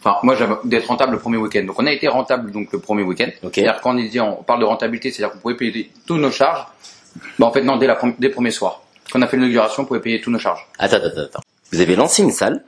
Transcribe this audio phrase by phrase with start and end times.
[0.00, 1.64] Enfin, moi, j'avais d'être rentable le premier week-end.
[1.64, 3.28] Donc, on a été rentable donc le premier week-end.
[3.42, 6.66] C'est-à-dire quand on dit on parle de rentabilité, c'est-à-dire qu'on pouvait payer tous nos charges.
[7.38, 8.82] Bah, en fait, non, dès la dès le premier soir.
[9.12, 10.66] Quand on a fait l'inauguration, on pouvait payer tous nos charges.
[10.78, 11.40] Attends, attends, attends.
[11.72, 12.64] Vous avez lancé une salle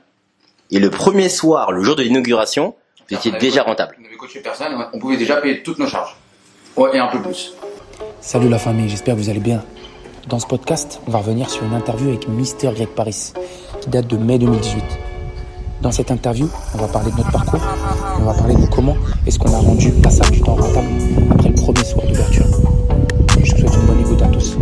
[0.71, 2.73] et le premier soir, le jour de l'inauguration,
[3.09, 3.95] vous étiez déjà rentable.
[4.01, 6.15] On avait coaché personne, on pouvait déjà payer toutes nos charges.
[6.75, 7.53] Ouais, et un peu plus.
[8.21, 9.63] Salut la famille, j'espère que vous allez bien.
[10.27, 13.33] Dans ce podcast, on va revenir sur une interview avec Mister Greg Paris,
[13.81, 14.83] qui date de mai 2018.
[15.83, 17.59] Dans cette interview, on va parler de notre parcours,
[18.17, 18.95] on va parler de comment
[19.27, 20.87] est-ce qu'on a rendu salle du temps rentable
[21.29, 22.45] après le premier soir d'ouverture.
[23.43, 24.55] Je vous souhaite une bonne écoute à tous.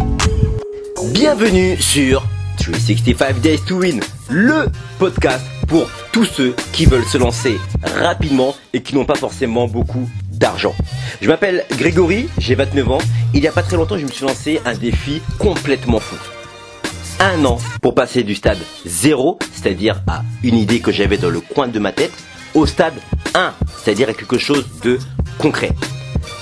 [1.14, 2.26] Bienvenue sur
[2.58, 4.00] 365 Days to Win,
[4.32, 4.66] le
[4.98, 7.60] podcast pour tous ceux qui veulent se lancer
[8.00, 10.74] rapidement et qui n'ont pas forcément beaucoup d'argent.
[11.22, 12.98] Je m'appelle Grégory, j'ai 29 ans.
[13.36, 16.16] Il n'y a pas très longtemps, je me suis lancé un défi complètement fou.
[17.24, 21.40] Un an pour passer du stade 0, c'est-à-dire à une idée que j'avais dans le
[21.40, 22.12] coin de ma tête,
[22.56, 22.96] au stade
[23.36, 24.98] 1, c'est-à-dire à quelque chose de
[25.38, 25.70] concret.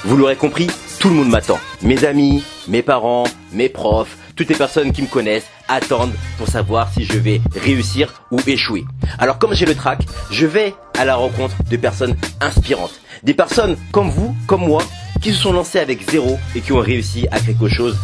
[0.05, 0.67] Vous l'aurez compris,
[1.01, 1.59] tout le monde m'attend.
[1.81, 6.89] Mes amis, mes parents, mes profs, toutes les personnes qui me connaissent attendent pour savoir
[6.93, 8.85] si je vais réussir ou échouer.
[9.17, 13.01] Alors comme j'ai le track, je vais à la rencontre de personnes inspirantes.
[13.23, 14.83] Des personnes comme vous, comme moi,
[15.21, 17.97] qui se sont lancées avec zéro et qui ont réussi à quelque chose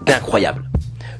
[0.00, 0.70] d'incroyable.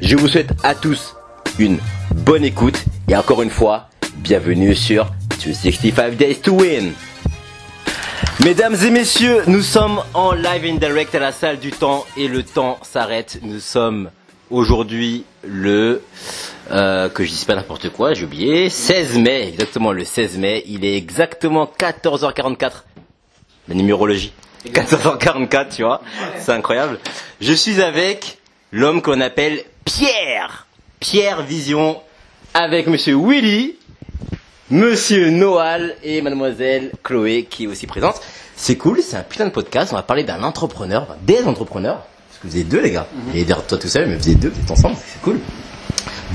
[0.01, 1.15] Je vous souhaite à tous
[1.59, 1.79] une
[2.15, 5.07] bonne écoute et encore une fois, bienvenue sur
[5.45, 6.93] 265 Days to Win.
[8.45, 12.27] Mesdames et messieurs, nous sommes en live and direct à la salle du temps et
[12.27, 13.39] le temps s'arrête.
[13.43, 14.11] Nous sommes
[14.51, 16.03] aujourd'hui le
[16.71, 20.65] euh, que je dise pas n'importe quoi, j'ai oublié, 16 mai, exactement le 16 mai,
[20.67, 22.83] il est exactement 14h44.
[23.69, 24.33] La numérologie.
[24.67, 26.03] 14h44, tu vois.
[26.39, 26.99] C'est incroyable.
[27.41, 28.39] Je suis avec
[28.73, 30.67] l'homme qu'on appelle Pierre.
[31.01, 32.01] Pierre Vision
[32.55, 33.77] avec monsieur Willy
[34.71, 38.21] Monsieur Noal et Mademoiselle Chloé qui est aussi présente.
[38.57, 39.93] C'est cool, c'est un putain de podcast.
[39.93, 42.07] On va parler d'un entrepreneur, enfin, des entrepreneurs.
[42.29, 43.07] Parce que vous êtes deux, les gars.
[43.35, 45.39] Et dire toi tout seul, mais vous êtes deux, vous êtes ensemble, c'est cool.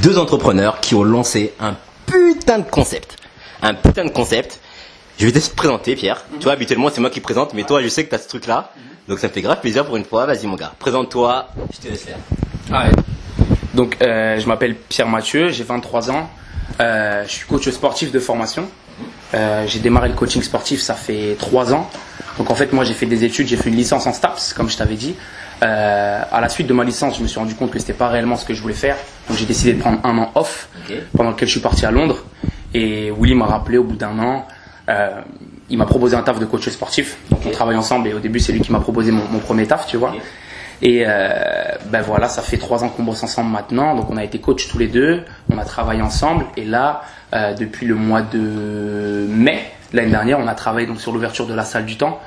[0.04, 1.76] Deux entrepreneurs qui ont lancé un
[2.06, 3.16] putain de concept.
[3.62, 4.60] Un putain de concept.
[5.18, 6.24] Je vais te présenter, Pierre.
[6.40, 8.28] Tu vois, habituellement, c'est moi qui présente, mais toi, je sais que tu as ce
[8.28, 8.72] truc-là.
[9.08, 10.26] Donc, ça me fait grave plaisir pour une fois.
[10.26, 10.74] Vas-y, mon gars.
[10.80, 11.48] Présente-toi.
[11.74, 12.20] Je te laisse faire.
[12.72, 12.92] Ah ouais.
[13.74, 16.30] Donc, euh, je m'appelle Pierre Mathieu, j'ai 23 ans.
[16.80, 18.70] Euh, je suis coach sportif de formation.
[19.34, 21.90] Euh, j'ai démarré le coaching sportif, ça fait 3 ans.
[22.38, 24.70] Donc, en fait, moi, j'ai fait des études, j'ai fait une licence en STAPS, comme
[24.70, 25.16] je t'avais dit.
[25.62, 28.38] À la suite de ma licence, je me suis rendu compte que c'était pas réellement
[28.38, 28.96] ce que je voulais faire.
[29.28, 30.70] Donc, j'ai décidé de prendre un an off,
[31.16, 32.24] pendant lequel je suis parti à Londres.
[32.74, 34.48] Et Willy m'a rappelé au bout d'un an.
[34.90, 35.22] Euh,
[35.70, 37.18] il m'a proposé un taf de coach sportif.
[37.30, 38.08] Donc, on travaille ensemble.
[38.08, 40.14] Et au début, c'est lui qui m'a proposé mon, mon premier taf, tu vois.
[40.82, 41.30] Et euh,
[41.88, 43.96] ben voilà, ça fait trois ans qu'on bosse ensemble maintenant.
[43.96, 46.46] Donc on a été coach tous les deux, on a travaillé ensemble.
[46.56, 47.02] Et là,
[47.34, 51.54] euh, depuis le mois de mai l'année dernière, on a travaillé donc sur l'ouverture de
[51.54, 52.20] la salle du temps.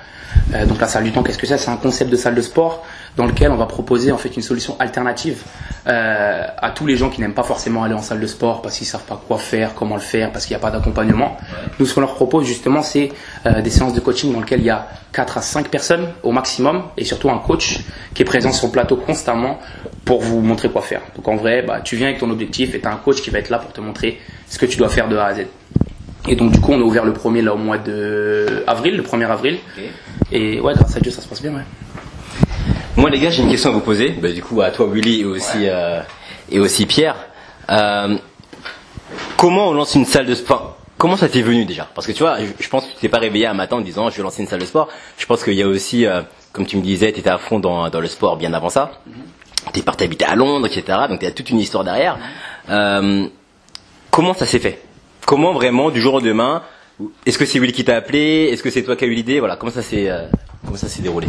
[0.55, 1.59] Euh, donc la salle du temps, qu'est-ce que c'est?
[1.59, 2.85] C'est un concept de salle de sport
[3.17, 5.43] dans lequel on va proposer en fait une solution alternative
[5.87, 8.79] euh, à tous les gens qui n'aiment pas forcément aller en salle de sport parce
[8.79, 11.37] qu'ils savent pas quoi faire, comment le faire, parce qu'il n'y a pas d'accompagnement.
[11.79, 13.13] Nous, ce qu'on leur propose justement, c'est
[13.47, 16.33] euh, des séances de coaching dans lesquelles il y a 4 à 5 personnes au
[16.33, 17.81] maximum et surtout un coach
[18.15, 19.59] qui est présent sur le plateau constamment
[20.05, 21.03] pour vous montrer quoi faire.
[21.17, 23.31] Donc en vrai, bah, tu viens avec ton objectif et tu as un coach qui
[23.31, 25.47] va être là pour te montrer ce que tu dois faire de A à Z.
[26.29, 29.03] Et donc du coup, on a ouvert le premier là au mois de avril, le
[29.03, 29.59] 1er avril.
[30.31, 31.65] Et ouais, grâce à Dieu, ça se passe bien, ouais.
[32.97, 34.11] Moi, les gars, j'ai une question à vous poser.
[34.11, 36.01] Bah, du coup, à toi, Willy, et aussi, euh,
[36.51, 37.17] et aussi Pierre.
[37.71, 38.17] Euh,
[39.37, 40.79] comment on lance une salle de sport?
[40.99, 41.89] Comment ça t'est venu déjà?
[41.95, 43.81] Parce que tu vois, je, je pense que tu t'es pas réveillé un matin en
[43.81, 44.89] disant je vais lancer une salle de sport.
[45.19, 46.23] Je pense qu'il y a aussi, euh,
[46.53, 48.93] comme tu me disais, tu étais à fond dans, dans le sport bien avant ça.
[49.73, 50.99] Tu es parti habiter à Londres, etc.
[51.09, 52.19] Donc il y a toute une histoire derrière.
[52.71, 53.27] Euh,
[54.11, 54.81] comment ça s'est fait?
[55.33, 56.61] Comment vraiment, du jour au lendemain
[57.25, 59.39] Est-ce que c'est Willy qui t'a appelé Est-ce que c'est toi qui as eu l'idée
[59.39, 60.27] Voilà, comment ça s'est euh,
[60.63, 61.27] comment ça s'est déroulé?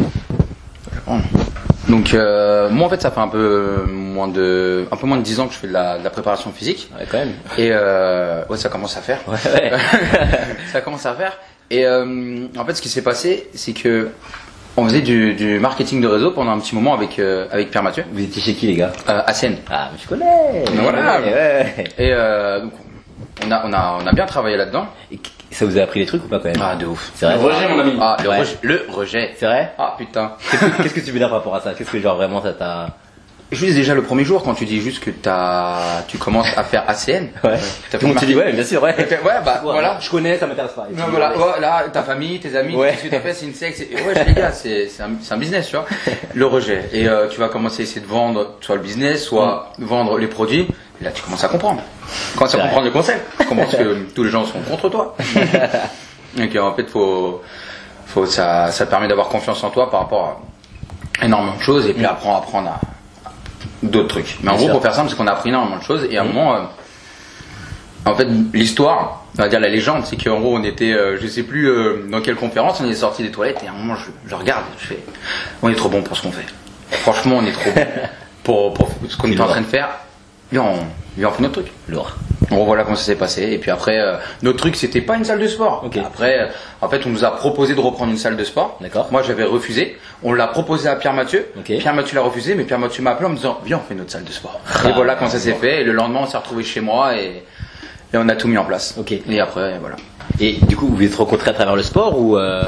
[1.88, 5.22] Donc euh, moi en fait ça fait un peu moins de un peu moins de
[5.22, 7.32] 10 ans que je fais de la, de la préparation physique Ouais, quand même.
[7.56, 9.72] et euh, ouais ça commence à faire Ouais, ouais.
[10.72, 11.38] ça commence à faire
[11.70, 14.10] et en fait ce qui s'est passé c'est que
[14.76, 17.82] on faisait du, du marketing de réseau pendant un petit moment avec euh, avec Pierre
[17.82, 18.92] Mathieu Vous étiez chez qui, les gars?
[19.08, 20.64] Euh, à Seine Ah, mais je connais.
[20.82, 21.20] Voilà.
[21.22, 21.84] Ouais.
[21.96, 22.72] et euh, donc
[23.46, 25.18] on a on a on a bien travaillé là-dedans Et
[25.50, 26.56] ça vous a appris des trucs ou pas quand même?
[26.62, 27.36] Ah de ouf C'est vrai.
[27.36, 27.92] Le rejet, mon ami.
[28.00, 28.38] ah le Ouais.
[28.40, 29.72] rejet le rejet C'est vrai?
[29.78, 31.74] Ah putain Qu'est-ce que- Qu'est-ce que tu veux dire par rapport à ça?
[31.74, 32.88] Qu'est-ce que genre vraiment ça t'a
[33.52, 36.82] juste déjà le premier jour quand tu dis juste que t'as tu commences à faire
[36.88, 37.58] ACN Ouais.
[37.90, 38.96] T'as Tout le monde te dit ouais, bien sûr, ouais.
[38.98, 40.88] ouais bah voilà Je connais, ça m'intéresse pas.
[40.90, 41.36] Non, voilà, ouais.
[41.36, 42.92] voilà, ta famille, tes amis, Ouais.
[42.92, 45.36] tout ce que tu fait, c'est une Ouais, les gars, c'est c'est un, c'est un
[45.36, 45.86] business, tu vois.
[46.34, 46.88] Le rejet.
[46.92, 50.26] Et euh, tu vas commencer à essayer de vendre soit le business, soit vendre les
[50.26, 50.66] produits.
[51.04, 51.82] Et là, tu commences à comprendre.
[52.32, 53.30] Tu commences à comprendre le concept.
[53.38, 55.14] Tu comprends que tous les gens sont contre toi.
[56.36, 57.42] Donc en fait, faut,
[58.06, 60.40] faut, ça, ça te permet d'avoir confiance en toi par rapport
[61.20, 62.80] à énormément de choses et puis après apprendre à,
[63.82, 64.38] d'autres trucs.
[64.42, 66.22] Mais en gros, pour faire simple, c'est qu'on a appris énormément de choses et à
[66.22, 66.60] un moment, euh,
[68.06, 71.26] en fait, l'histoire, on va dire la légende, c'est qu'en gros, on était, euh, je
[71.26, 73.94] sais plus euh, dans quelle conférence, on est sorti des toilettes et à un moment,
[73.94, 75.04] je, je regarde, je fais,
[75.62, 76.46] on est trop bon pour ce qu'on fait.
[76.90, 77.84] Franchement, on est trop bon
[78.42, 79.90] pour, pour ce qu'on est en train de faire.
[80.54, 80.62] Viens,
[81.26, 81.72] on, fait notre truc.
[81.88, 82.12] Lourd.
[82.48, 83.42] Gros, voilà comment ça s'est passé.
[83.50, 85.84] Et puis après, euh, notre truc, c'était pas une salle de sport.
[86.06, 86.46] Après, euh,
[86.80, 88.78] en fait, on nous a proposé de reprendre une salle de sport.
[88.80, 89.08] D'accord.
[89.10, 89.98] Moi, j'avais refusé.
[90.22, 91.44] On l'a proposé à Pierre Mathieu.
[91.64, 93.96] Pierre Mathieu l'a refusé, mais Pierre Mathieu m'a appelé en me disant, viens, on fait
[93.96, 94.60] notre salle de sport.
[94.72, 94.90] Ah.
[94.90, 95.80] et voilà comment ça s'est fait.
[95.80, 97.42] Et le lendemain, on s'est retrouvé chez moi et,
[98.12, 98.94] et on a tout mis en place.
[98.96, 99.10] Ok.
[99.10, 99.96] Et après, voilà.
[100.38, 102.62] Et du coup, vous vous êtes rencontrés à travers le sport ou euh,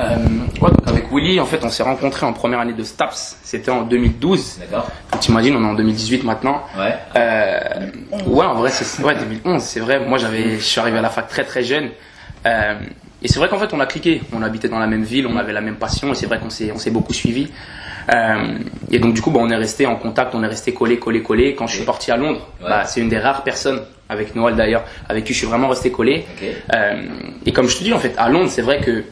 [0.00, 0.16] Euh,
[0.62, 3.36] ouais, donc avec Willy, en fait, on s'est rencontrés en première année de STAPS.
[3.42, 4.58] C'était en 2012.
[4.60, 4.88] D'accord.
[5.20, 6.62] T'imagines, on est en 2018 maintenant.
[6.78, 6.94] Ouais.
[7.16, 7.58] Euh,
[8.26, 10.00] ouais, en vrai, c'est ouais, 2011, c'est vrai.
[10.00, 11.90] Moi, j'avais, je suis arrivé à la fac très très jeune.
[12.46, 12.74] Euh,
[13.22, 14.22] et c'est vrai qu'en fait, on a cliqué.
[14.32, 16.48] On habitait dans la même ville, on avait la même passion, et c'est vrai qu'on
[16.50, 17.50] s'est, on s'est beaucoup suivi.
[18.14, 18.58] Euh,
[18.90, 21.22] et donc, du coup, bah, on est resté en contact, on est resté collé, collé,
[21.22, 21.54] collé.
[21.54, 22.68] Quand je suis parti à Londres, Ouais.
[22.70, 25.92] bah, c'est une des rares personnes, avec Noël d'ailleurs, avec qui je suis vraiment resté
[25.92, 26.24] collé.
[26.74, 27.02] Euh,
[27.44, 29.04] et comme je te dis, en fait, à Londres, c'est vrai que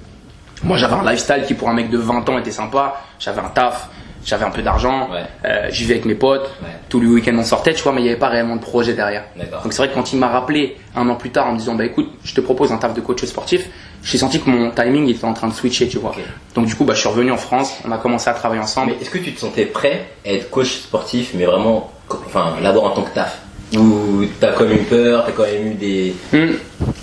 [0.63, 3.01] moi, j'avais un lifestyle qui, pour un mec de 20 ans, était sympa.
[3.21, 3.89] J'avais un taf,
[4.25, 5.23] j'avais un peu d'argent, Ouais.
[5.45, 6.51] euh, j'y vais avec mes potes.
[6.63, 6.69] Ouais.
[6.89, 8.93] Tous les week-ends, on sortait, tu vois, mais il n'y avait pas réellement de projet
[8.95, 9.25] derrière.
[9.63, 11.75] Donc c'est vrai que quand il m'a rappelé un an plus tard en me disant,
[11.75, 13.67] bah écoute, je te propose un taf de coach sportif,
[14.03, 16.15] j'ai senti que mon timing était en train de switcher, tu vois.
[16.55, 18.93] Donc du coup, bah, je suis revenu en France, on a commencé à travailler ensemble.
[18.97, 21.91] Mais est-ce que tu te sentais prêt à être coach sportif, mais vraiment,
[22.27, 23.39] enfin, là-bas en tant que taf?
[23.77, 26.15] Ou t'as quand même eu peur, t'as quand même eu des.
[26.33, 26.55] Hmm.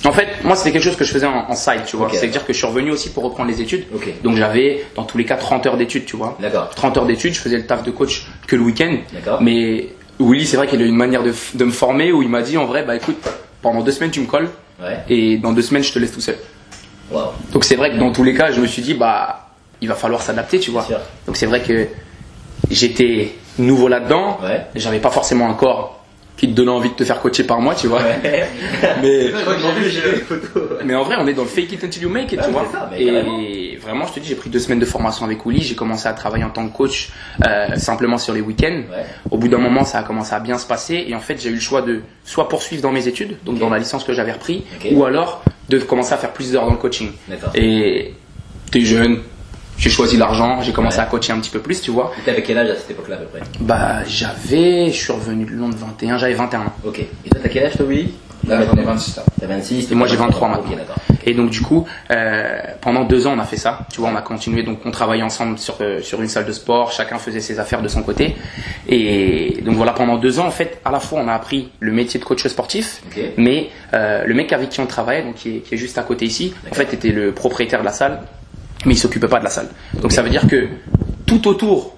[0.05, 2.09] En fait, moi, c'était quelque chose que je faisais en, en side, tu vois.
[2.11, 3.85] C'est-à-dire que je suis revenu aussi pour reprendre les études.
[4.23, 6.37] Donc j'avais, dans tous les cas, 30 heures d'études, tu vois.
[6.39, 6.69] D'accord.
[6.69, 8.97] 30 heures d'études, je faisais le taf de coach que le week-end.
[9.13, 9.41] D'accord.
[9.41, 12.41] Mais Willy, c'est vrai qu'il a eu une manière de, me former où il m'a
[12.41, 13.17] dit en vrai, bah écoute,
[13.61, 14.97] pendant deux semaines tu me colles Ouais.
[15.07, 16.35] et dans deux semaines je te laisse tout seul.
[17.09, 17.29] Waouh.
[17.53, 19.95] Donc c'est vrai que dans tous les cas, je me suis dit bah il va
[19.95, 20.85] falloir s'adapter, tu vois.
[21.25, 21.87] Donc c'est vrai que
[22.69, 24.37] j'étais nouveau là-dedans.
[24.43, 24.65] Ouais.
[24.75, 26.03] J'avais pas forcément un corps
[26.37, 28.01] qui te donnait envie de te faire coacher par moi, tu vois.
[28.01, 28.45] Ouais.
[30.83, 32.51] Mais en vrai, on est dans le fake it until you make it, Ouais, tu
[32.51, 32.65] vois.
[32.71, 33.39] ça, carrément.
[33.39, 35.61] et vraiment, je te dis, j'ai pris deux semaines de formation avec Willy.
[35.61, 37.09] J'ai commencé à travailler en tant que coach
[37.47, 38.81] euh, simplement sur les week-ends.
[38.91, 39.05] Ouais.
[39.31, 41.05] Au bout d'un moment, ça a commencé à bien se passer.
[41.07, 43.69] Et en fait, j'ai eu le choix de soit poursuivre dans mes études, donc dans
[43.69, 46.77] la licence que j'avais repris, ou alors de commencer à faire plus d'heures dans le
[46.77, 47.11] coaching.
[47.55, 48.13] Et
[48.71, 49.19] t'es jeune,
[49.77, 51.03] j'ai choisi l'argent, j'ai commencé Ouais.
[51.03, 52.11] à coacher un petit peu plus, tu vois.
[52.25, 55.51] T'avais quel âge à cette époque-là à peu près Bah, j'avais, je suis revenu de
[55.51, 56.73] Londres 21, j'avais 21 ans.
[56.85, 56.99] Ok.
[56.99, 58.13] Et toi, t'as quel âge toi, Willy?
[58.47, 59.23] Là, j'en ai 26 là.
[59.39, 60.69] T'as 26 Et moi, j'ai 23 maintenant.
[60.71, 60.95] Ok, d'accord.
[61.25, 63.79] Et donc du coup, euh, pendant deux ans, on a fait ça.
[63.91, 64.61] Tu vois, on a continué.
[64.61, 66.91] Donc on travaillait ensemble sur euh, sur une salle de sport.
[66.91, 68.35] Chacun faisait ses affaires de son côté.
[68.87, 71.91] Et donc voilà, pendant deux ans, en fait, à la fois, on a appris le
[71.91, 73.19] métier de coach sportif, Ok.
[73.37, 76.03] mais euh, le mec avec qui on travaillait, donc qui est, qui est juste à
[76.03, 78.21] côté ici, en fait, était le propriétaire de la salle,
[78.85, 79.67] mais il s'occupait pas de la salle.
[80.01, 80.67] Donc ça veut dire que
[81.25, 81.95] tout autour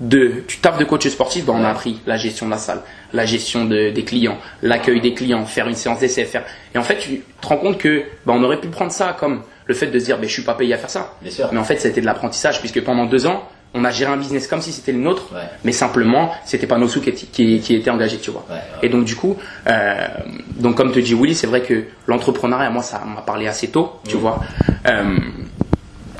[0.00, 2.80] de du taf de coach sportif, ben, on a appris la gestion de la salle,
[3.12, 6.44] la gestion de- des clients, l'accueil des clients, faire une séance d'essai, faire.
[6.74, 9.42] Et en fait, tu te rends compte que ben, on aurait pu prendre ça comme
[9.66, 11.12] le fait de se dire, ben, je suis pas payé à faire ça.
[11.20, 11.48] Bien sûr.
[11.52, 14.10] Mais en fait, ça a été de l'apprentissage puisque pendant deux ans, on a géré
[14.10, 15.42] un business comme si c'était le nôtre, Ouais.
[15.64, 18.44] mais simplement, c'était pas nos sous qui, étaient- qui, qui étaient engagés, tu vois.
[18.48, 18.60] Ouais, ouais.
[18.82, 19.36] Et donc du coup,
[19.68, 20.08] euh,
[20.56, 23.92] donc comme te dit Willy, c'est vrai que l'entrepreneuriat, moi, ça m'a parlé assez tôt,
[24.08, 24.18] tu Mmh.
[24.20, 24.40] vois.
[24.88, 25.18] Euh,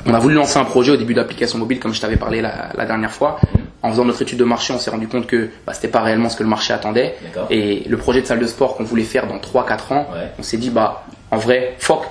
[0.05, 2.69] on a voulu lancer un projet au début d'application mobile, comme je t'avais parlé la,
[2.75, 3.39] la dernière fois.
[3.83, 6.29] En faisant notre étude de marché, on s'est rendu compte que bah, c'était pas réellement
[6.29, 7.15] ce que le marché attendait.
[7.49, 10.31] Et le projet de salle de sport qu'on voulait faire dans 3-4 ans, Ouais.
[10.39, 12.03] on s'est dit, bah, en vrai, fuck.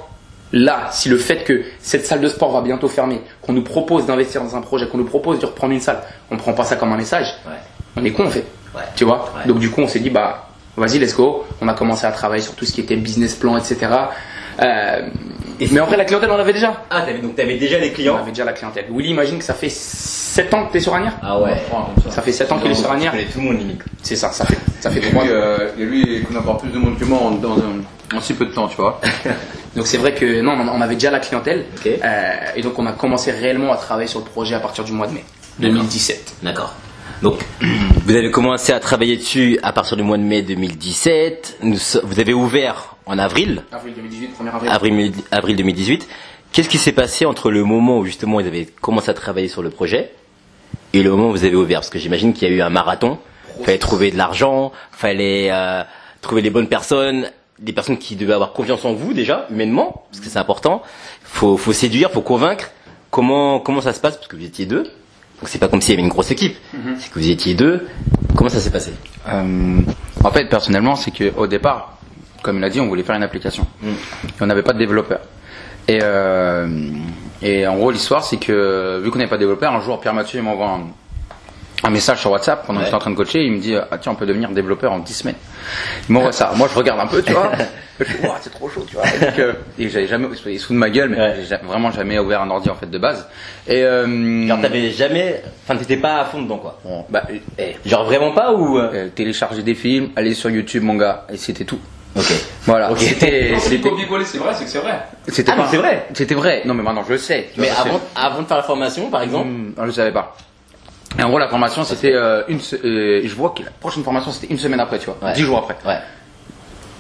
[0.53, 4.07] Là, si le fait que cette salle de sport va bientôt fermer, qu'on nous propose
[4.07, 6.01] d'investir dans un projet, qu'on nous propose de reprendre une salle,
[6.33, 7.33] on prend pas ça comme un message.
[7.47, 7.53] Ouais.
[7.97, 8.45] On est con en fait.
[8.75, 8.83] Ouais.
[8.97, 9.33] Tu vois?
[9.47, 11.45] Donc du coup, on s'est dit, bah, vas-y, let's go.
[11.61, 13.77] On a commencé à travailler sur tout ce qui était business plan, etc.
[14.63, 15.09] Euh,
[15.71, 16.85] mais en vrai, la clientèle, on l'avait déjà.
[16.91, 18.87] Ah, t'avais, donc t'avais déjà les On clients avait déjà la clientèle.
[18.91, 21.63] Willy, imagine que ça fait 7 ans que t'es sur Anières Ah ouais.
[22.09, 23.83] Ça fait 7 ans qu'il est sur connais tout le monde limite.
[24.03, 26.59] C'est ça, ça fait, ça fait Et 3 lui, euh, et lui, il connaît encore
[26.59, 29.01] plus de monde que moi en, dans un, en si peu de temps, tu vois.
[29.77, 31.67] Donc c'est vrai que non, on avait déjà la clientèle.
[31.77, 31.87] Ok.
[31.87, 34.93] Euh, et donc on a commencé réellement à travailler sur le projet à partir du
[34.93, 35.25] mois de mai
[35.61, 36.37] 2017.
[36.43, 36.75] D'accord.
[37.23, 37.39] Donc,
[38.07, 41.59] vous avez commencé à travailler dessus à partir du mois de mai 2017.
[41.63, 44.71] Nous so- vous avez ouvert en avril, Avril 2018, 1er avril.
[44.71, 46.09] avril, avril 2018.
[46.53, 49.63] Qu'est-ce qui s'est passé entre le moment où justement vous avez commencé à travailler sur
[49.63, 50.11] le projet
[50.93, 51.81] et le moment où vous avez ouvert?
[51.81, 53.19] Parce que j'imagine qu'il y a eu un marathon.
[53.65, 55.83] Fallait trouver de l'argent, fallait euh,
[56.23, 60.25] trouver les bonnes personnes, des personnes qui devaient avoir confiance en vous déjà, humainement, parce
[60.25, 60.83] que c'est important.
[61.25, 62.71] Faut, faut séduire, faut convaincre.
[63.11, 64.17] Comment, comment ça se passe?
[64.17, 64.91] Parce que vous étiez deux.
[65.41, 66.57] Donc c'est pas comme s'il y avait une grosse équipe.
[66.99, 67.89] C'est que vous étiez deux.
[68.37, 68.93] Comment ça s'est passé?
[69.29, 69.81] Euh,
[70.23, 71.99] en fait, personnellement, c'est qu'au départ,
[72.43, 73.67] comme il a dit, on voulait faire une application.
[73.83, 73.89] Mm.
[73.89, 75.21] Et on n'avait pas de développeur.
[75.89, 76.69] Et, euh,
[77.43, 80.43] et en gros, l'histoire, c'est que vu qu'on n'est pas développeur, un jour, Pierre Mathieu
[80.43, 80.87] m'envoie un,
[81.83, 83.43] un message sur WhatsApp pendant que j'étais en train de coacher.
[83.45, 85.37] Il me dit ah, Tiens, on peut devenir développeur en 10 semaines.
[86.09, 86.53] Il m'envoie ça.
[86.57, 87.51] Moi, je regarde un peu, tu vois.
[88.01, 89.05] Je fais, Ouah, c'est trop chaud, tu vois.
[89.15, 91.35] Et, donc, euh, et j'avais jamais, il se fout de ma gueule, mais Ouais.
[91.37, 93.29] j'ai ja- vraiment jamais ouvert un ordi en fait de base.
[93.69, 96.79] Et euh, Genre t'avais jamais, enfin t'étais pas à fond dedans quoi.
[96.83, 97.25] bon, bah,
[97.59, 101.27] eh, Genre vraiment pas ou euh, euh, télécharger des films, aller sur YouTube, mon gars,
[101.31, 101.79] et c'était tout.
[102.17, 102.33] Ok.
[102.65, 102.91] Voilà.
[102.91, 103.01] Ok.
[103.01, 104.99] C'était, c'était, copier-coller, c'est vrai, c'est que c'est vrai.
[105.29, 106.07] c'était Ah, pas- c'est vrai.
[106.15, 106.63] C'était vrai.
[106.65, 107.51] Non, mais maintenant je le sais.
[107.59, 109.47] Mais vois, avant, avant de faire la formation par exemple?
[109.47, 110.35] Hmm, je le savais pas.
[111.19, 112.61] Et en gros, la formation, c'était euh, une.
[112.61, 115.33] se- euh, je vois que la prochaine formation, c'était une semaine après, tu vois, Ouais.
[115.35, 115.77] dix jours après.
[115.87, 115.99] Ouais.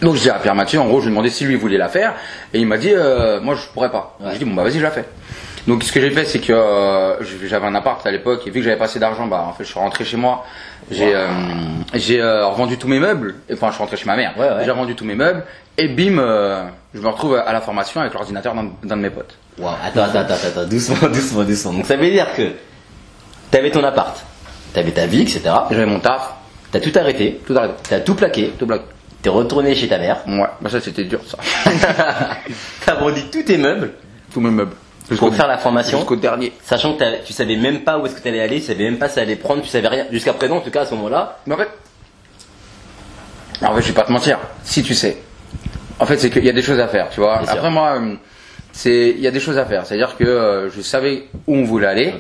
[0.03, 1.77] Donc je dis à Pierre Mathieu, en gros, je lui ai demandé si lui voulait
[1.79, 2.15] la faire,
[2.55, 4.17] et il m'a dit, euh, moi, je pourrais pas.
[4.21, 4.31] Ouais.
[4.33, 5.05] Je dis bon bah vas-y, je la fais.
[5.67, 8.61] Donc ce que j'ai fait, c'est que euh, j'avais un appart à l'époque, et vu
[8.61, 10.45] que j'avais pas assez d'argent, bah en fait, je suis rentré chez moi.
[10.91, 11.29] J'ai euh,
[11.95, 13.35] j'ai euh, revendu tous mes meubles.
[13.53, 14.33] Enfin, je suis rentré chez ma mère.
[14.39, 14.65] Ouais, ouais.
[14.65, 15.45] J'ai revendu tous mes meubles,
[15.77, 16.65] et bim, euh,
[16.95, 19.37] je me retrouve à la formation avec l'ordinateur d'un d'un de mes potes.
[19.59, 19.69] Wow.
[19.85, 21.73] Attends, attends, attends, attends, doucement, doucement, doucement.
[21.75, 22.49] Donc ça veut dire que
[23.51, 24.25] t'avais ton appart,
[24.73, 25.43] t'avais ta vie, etc.
[25.71, 26.35] J'avais mon taf,
[26.73, 28.85] T'as tout arrêté, tout arrêté, t'as tout plaqué, tout bloqué.
[29.23, 31.37] t'es retourné chez ta mère, Ouais, bah ça c'était dur ça.
[32.87, 33.93] t'as vendu tous tes meubles
[34.33, 34.77] tous mes meubles.
[35.19, 36.53] pour faire la formation, Jusqu'au dernier.
[36.63, 39.09] sachant que tu savais même pas où est-ce que t'allais aller, tu savais même pas
[39.09, 40.07] si ça allait prendre, tu savais rien.
[40.13, 41.39] Jusqu'à présent, en tout cas à ce moment-là.
[41.47, 41.69] Mais en fait,
[43.63, 44.39] en fait, je vais pas te mentir.
[44.63, 45.19] Si tu sais,
[45.99, 47.39] en fait, c'est qu'il y a des choses à faire, tu vois.
[47.39, 47.55] Bien sûr.
[47.57, 48.15] Après moi, euh,
[48.73, 49.85] c'est, il y a des choses à faire.
[49.85, 52.15] C'est-à-dire que euh, je savais où on voulait aller.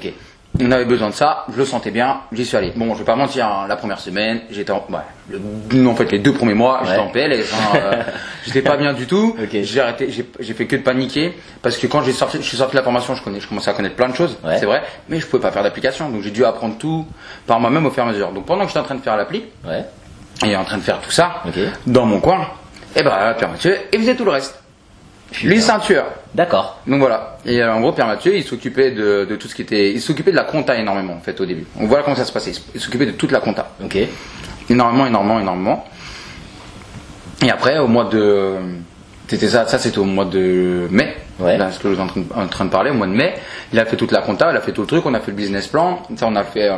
[0.62, 1.44] On avait besoin de ça.
[1.52, 2.20] Je le sentais bien.
[2.32, 2.72] J'y suis allé.
[2.76, 3.46] Bon, je vais pas mentir.
[3.46, 4.98] hein, la première semaine, j'étais en, ouais,
[5.30, 7.04] le- en fait, les deux premiers mois, j'étais Ouais.
[7.04, 7.52] en PLS.
[7.52, 8.02] Hein, euh,
[8.46, 9.36] j'étais pas bien du tout.
[9.52, 10.10] J'ai arrêté.
[10.10, 12.84] J'ai, fait que de paniquer parce que quand j'ai sorti, je suis sorti de la
[12.84, 14.36] formation, je connais, je commençais à connaître plein de choses.
[14.44, 14.58] Ouais.
[14.58, 14.82] C'est vrai.
[15.08, 16.08] Mais je pouvais pas faire d'application.
[16.10, 17.06] Donc j'ai dû apprendre tout
[17.46, 18.30] par moi-même au fur et à mesure.
[18.32, 19.44] Donc pendant que j'étais en train de faire l'appli,
[20.46, 21.42] et en train de faire tout ça
[21.86, 22.46] dans mon coin,
[22.96, 24.59] et ben Pierre Mathieu, il faisait tout le reste.
[25.44, 26.06] Lui, c'est un tueur.
[26.34, 26.80] D'accord.
[26.86, 27.38] Donc voilà.
[27.46, 29.92] Et euh, en gros, Pierre Mathieu, il s'occupait de, de tout ce qui était.
[29.92, 31.66] Il s'occupait de la compta énormément, en fait, au début.
[31.78, 32.52] On voit comment ça se passait.
[32.74, 33.70] Il s'occupait de toute la compta.
[33.82, 33.96] Ok.
[34.68, 35.84] Énormément, énormément, énormément.
[37.42, 38.54] Et après, au mois de.
[39.28, 41.14] C'était ça, ça c'était au mois de mai.
[41.38, 41.56] Ouais.
[41.56, 43.12] Là, ce que je suis en train, de, en train de parler, au mois de
[43.12, 43.34] mai.
[43.72, 45.30] Il a fait toute la compta, il a fait tout le truc, on a fait
[45.30, 46.02] le business plan.
[46.16, 46.68] Ça, on a fait.
[46.68, 46.76] euh,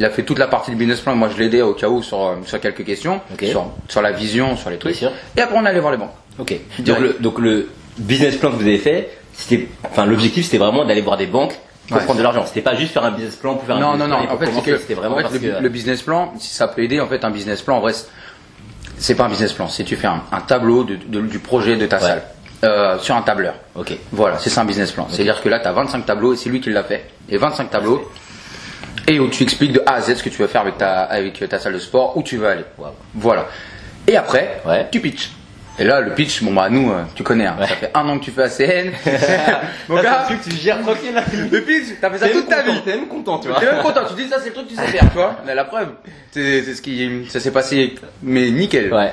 [0.00, 1.14] il a fait toute la partie du business plan.
[1.14, 3.20] Moi, je l'aidais au cas où sur, euh, sur quelques questions.
[3.40, 5.00] Sur, sur la vision, sur les trucs.
[5.02, 6.14] Et après, on allait voir les banques.
[6.38, 6.50] Ok.
[6.50, 7.02] Donc Direct.
[7.02, 7.68] le, donc le
[7.98, 11.58] business plan que vous avez fait, c'était, enfin l'objectif c'était vraiment d'aller voir des banques
[11.88, 12.04] pour Ouais.
[12.04, 12.44] prendre de l'argent.
[12.46, 14.32] C'était pas juste faire un business plan pour faire un business non, plan non.
[14.32, 16.32] En fait, c'est commencer, que c'était vraiment en fait, parce le, que le business plan,
[16.38, 17.92] si ça peut aider, en fait, un business plan, en vrai,
[18.98, 19.68] c'est- pas un business plan.
[19.68, 22.02] C'est tu fais un, un tableau de- de- du projet de ta Ouais.
[22.02, 22.22] salle
[22.64, 23.54] euh, sur un tableur.
[23.74, 23.92] Ok.
[24.12, 25.08] Voilà, c'est ça un business plan.
[25.10, 27.10] C'est-à-dire que là, tu as 25 tableaux et c'est lui qui l'a fait.
[27.28, 28.08] Et 25 tableaux.
[29.08, 31.00] Et où tu expliques de A à Z ce que tu veux faire avec ta,
[31.02, 32.64] avec ta salle de sport, où tu veux aller.
[32.78, 32.90] Wow.
[33.16, 33.48] Voilà.
[34.06, 34.86] Et après, Ouais.
[34.92, 35.32] tu pitches.
[35.82, 37.66] Et là, le pitch, bon bah nous, euh, tu connais, hein, Ouais.
[37.66, 38.92] ça fait un an que tu fais ACN.
[39.88, 41.12] Mon gars, que tu gères tranquille
[41.50, 42.70] le pitch, t'as fait ça toute ta vie.
[42.84, 43.58] T'es même content, tu vois.
[43.58, 45.38] T'es même content, tu dis ça c'est le truc que tu sais faire, tu vois.
[45.44, 45.88] Mais la preuve,
[46.30, 48.94] c'est ce qui ça s'est passé mais nickel.
[48.94, 49.12] Ouais.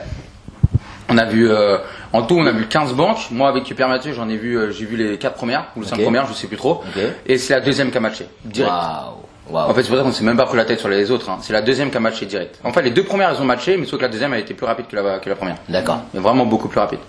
[1.12, 1.80] On a vu euh,
[2.14, 3.32] en tout on a vu 15 banques.
[3.32, 5.88] Moi avec Pierre Mathieu, j'en ai vu euh, j'ai vu les 4 premières ou les
[5.88, 6.04] 5 Ok.
[6.04, 6.84] premières, je sais plus trop.
[7.26, 8.72] Et c'est la deuxième qui a matché direct.
[8.72, 9.19] Waouh.
[9.54, 11.30] En fait, c'est pour ça qu'on s'est même pas pris la tête sur les autres.
[11.30, 11.38] hein.
[11.42, 12.60] C'est la deuxième qui a matché direct.
[12.64, 14.54] En fait, les deux premières elles ont matché, mais sauf que la deuxième a été
[14.54, 15.58] plus rapide que la, que la première.
[15.68, 16.00] D'accord.
[16.14, 17.00] Mais vraiment beaucoup plus rapide.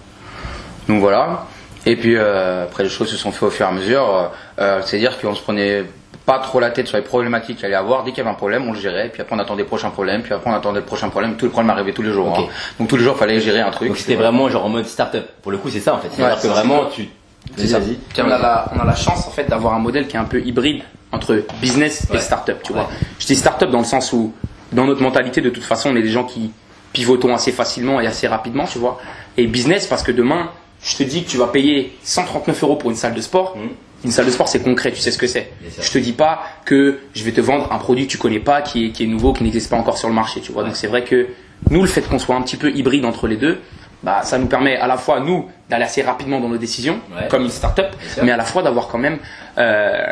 [0.88, 1.46] Donc voilà.
[1.86, 4.02] Et puis euh, après les choses se sont fait au fur et à mesure.
[4.14, 4.24] Euh,
[4.60, 5.84] euh, C'est-à-dire qu'on se prenait
[6.26, 8.04] pas trop la tête sur les problématiques qu'il allait avoir.
[8.04, 9.08] Dès qu'il y avait un problème, on le gérait.
[9.10, 10.22] Puis après on attendait le prochain problème.
[10.22, 11.36] Puis après on attendait le prochain problème.
[11.36, 12.36] Tout le problème arrivait tous les jours.
[12.38, 12.44] Hein.
[12.78, 13.88] Donc tous les jours, il fallait gérer un truc.
[13.88, 15.26] Donc c'était vraiment genre en mode start-up.
[15.42, 16.08] Pour le coup, c'est ça en fait.
[16.12, 17.08] C'est-à-dire Ouais, que vraiment tu.
[17.56, 17.78] C'est ça.
[18.18, 20.24] On, a la, on a la chance en fait d'avoir un modèle qui est un
[20.24, 20.82] peu hybride
[21.12, 22.78] entre business et startup, tu Ouais.
[22.80, 22.90] vois.
[23.18, 24.32] Je dis startup dans le sens où,
[24.72, 26.52] dans notre mentalité, de toute façon, on est des gens qui
[26.92, 29.00] pivotons assez facilement et assez rapidement, tu vois.
[29.36, 30.50] Et business parce que demain,
[30.82, 33.56] je te dis que tu vas payer 139 euros pour une salle de sport.
[33.56, 33.68] Mhm.
[34.02, 35.52] Une salle de sport, c'est concret, tu sais ce que c'est.
[35.78, 38.62] Je te dis pas que je vais te vendre un produit que tu connais pas,
[38.62, 40.64] qui est, qui est nouveau, qui n'existe pas encore sur le marché, tu vois.
[40.64, 41.26] Donc c'est vrai que
[41.68, 43.60] nous, le fait qu'on soit un petit peu hybride entre les deux,
[44.02, 47.28] bah, ça nous permet à la fois, nous, d'aller assez rapidement dans nos décisions, Ouais.
[47.28, 47.88] comme une start-up,
[48.22, 49.18] mais à la fois d'avoir quand même,
[49.58, 50.02] euh,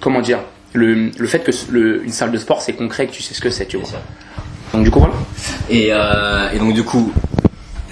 [0.00, 0.38] comment dire,
[0.72, 3.40] le, le fait que le- une salle de sport, c'est concret, que tu sais ce
[3.40, 3.88] que c'est, tu vois.
[4.72, 5.14] Donc du coup, voilà.
[5.70, 7.12] Et, euh, et donc du coup,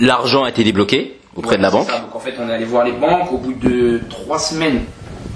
[0.00, 1.88] l'argent a été débloqué auprès de la banque.
[1.88, 2.00] ça.
[2.00, 3.32] Donc en fait, on est allé voir les banques.
[3.32, 4.80] Au bout de trois semaines,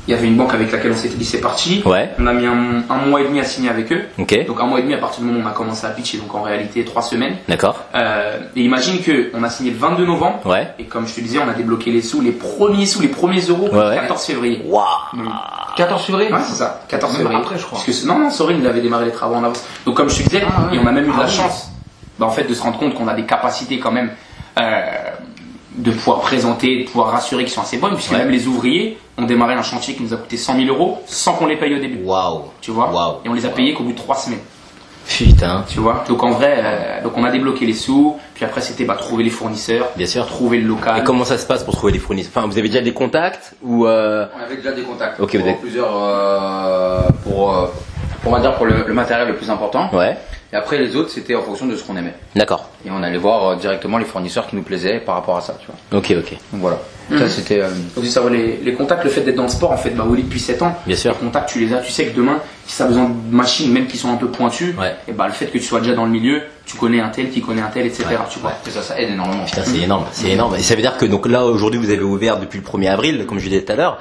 [0.07, 1.83] il y avait une banque avec laquelle on s'était dit c'est parti.
[1.85, 2.11] Ouais.
[2.19, 4.03] On a mis un, un mois et demi à signer avec eux.
[4.47, 6.19] Donc un mois et demi à partir du moment où on a commencé à pitcher,
[6.19, 7.37] donc en réalité trois semaines.
[7.49, 7.85] D'accord.
[7.95, 10.41] Euh, et imagine que on a signé le 22 novembre.
[10.47, 10.69] Ouais.
[10.79, 13.43] Et comme je te disais, on a débloqué les sous, les premiers sous, les premiers
[13.43, 13.97] euros Ouais, le ouais.
[13.97, 14.63] 14 février.
[14.67, 14.85] Waouh.
[15.79, 17.41] 14 février Ouais, c'est ça, 14 Même février.
[17.41, 17.81] après, je crois.
[17.85, 19.65] Parce que non, non, Sorel, il avait démarré les travaux en avance.
[19.87, 20.77] Donc, comme je te disais, Ah, ouais.
[20.77, 21.33] et on a même eu de Ah, la oui.
[21.33, 21.71] chance,
[22.19, 24.11] bah, en fait, de se rendre compte qu'on a des capacités quand même,
[24.61, 24.81] euh,
[25.77, 28.19] de pouvoir présenter, de pouvoir rassurer qu'ils sont assez bonnes, puisque Ouais.
[28.19, 31.35] même les ouvriers ont démarré un chantier qui nous a coûté 100 000 euros sans
[31.35, 32.03] qu'on les paye au début.
[32.05, 32.43] Waouh.
[32.61, 32.91] Tu vois?
[32.91, 33.19] Waouh.
[33.25, 34.41] Et on les a payés qu'au bout de trois semaines.
[35.09, 35.65] Putain.
[35.69, 36.05] Tu vois?
[36.07, 39.25] Donc en vrai, euh, donc on a débloqué les sous, puis après c'était bah, trouver
[39.25, 40.27] les fournisseurs, Bien sûr.
[40.27, 40.99] trouver le local.
[41.01, 42.33] Et comment ça se passe pour trouver des fournisseurs?
[42.37, 44.27] Enfin, vous avez déjà des contacts ou euh...
[44.39, 45.19] On avait déjà des contacts.
[45.19, 47.67] Ok, pour vous avez- plusieurs euh, pour, euh,
[48.27, 49.89] on va dire pour le, le matériel le plus important.
[49.95, 50.17] Ouais.
[50.53, 52.15] Et après les autres c'était en fonction de ce qu'on aimait.
[52.35, 52.71] D'accord.
[52.87, 55.57] Et on allait voir euh, directement les fournisseurs qui nous plaisaient par rapport à ça,
[55.61, 55.99] tu vois.
[55.99, 56.33] Ok, ok.
[56.53, 56.79] Donc voilà.
[57.11, 57.19] Mhm.
[57.19, 57.61] Ça c'était.
[57.61, 60.07] euh, Aussi savoir les, les contacts, le fait d'être dans le sport, en fait, bah
[60.09, 61.13] Oli depuis 7 ans, Bien sûr.
[61.13, 63.73] les contacts tu les as, tu sais que demain, si tu as besoin de machines,
[63.73, 64.95] même qui sont un peu pointues, Ouais.
[65.07, 67.31] et bah le fait que tu sois déjà dans le milieu, tu connais un tel
[67.31, 68.05] qui connaît un tel, etc.
[68.11, 68.17] Ouais.
[68.31, 68.53] Tu vois.
[68.67, 69.45] et ça, ça aide énormément.
[69.45, 70.55] Putain, c'est énorme, c'est énorme.
[70.57, 73.27] Et ça veut dire que donc là aujourd'hui vous avez ouvert depuis le 1er avril,
[73.27, 73.99] comme je disais tout à l'heure.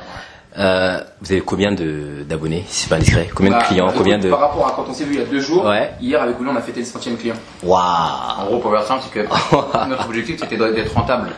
[0.58, 3.30] Euh, vous avez combien de d'abonnés Si c'est pas indiscret?
[3.36, 5.20] Combien Bah, de clients écoute, Combien de Par rapport à quand on s'est vu il
[5.20, 5.92] y a deux jours, Ouais.
[6.02, 7.36] hier avec Oli on a fêté le centième client.
[7.64, 9.28] En Waouh gros, pour faire simple, c'est que
[9.90, 11.30] notre objectif c'était d'être rentable.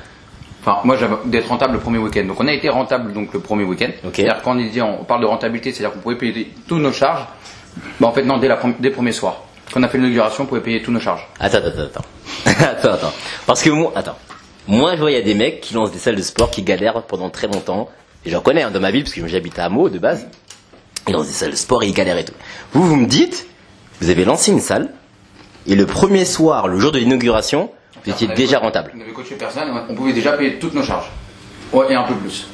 [0.61, 2.25] Enfin, moi j'avais d'être rentable le premier week-end.
[2.25, 3.89] Donc on a été rentable donc le premier week-end.
[4.05, 4.13] Ok.
[4.15, 7.25] C'est-à-dire quand on dit on parle de rentabilité, c'est-à-dire qu'on pouvait payer tous nos charges.
[7.99, 9.43] Bah en fait non, dès, la, dès le premier soir.
[9.73, 11.27] Quand on a fait l'inauguration, on pouvait payer tous nos charges.
[11.39, 12.05] Attends, attends, attends.
[12.63, 13.13] attends, attends.
[13.45, 14.15] Parce que moi, attends.
[14.67, 16.63] Moi, je vois, il y a des mecs qui lancent des salles de sport qui
[16.63, 17.87] galèrent pendant très longtemps.
[18.25, 20.27] Et j'en connais hein, dans ma ville, parce que j'habite à Hameau de base.
[21.07, 22.33] Ils lancent des salles de sport et ils galèrent et tout.
[22.73, 23.47] Vous, vous me dites,
[24.01, 24.89] vous avez lancé une salle,
[25.67, 27.69] et le premier soir, le jour de l'inauguration,
[28.05, 28.91] vous étiez déjà rentable.
[28.97, 31.09] On avait coaché personne, et on pouvait déjà payer toutes nos charges.
[31.73, 32.47] Ouais, et un peu plus.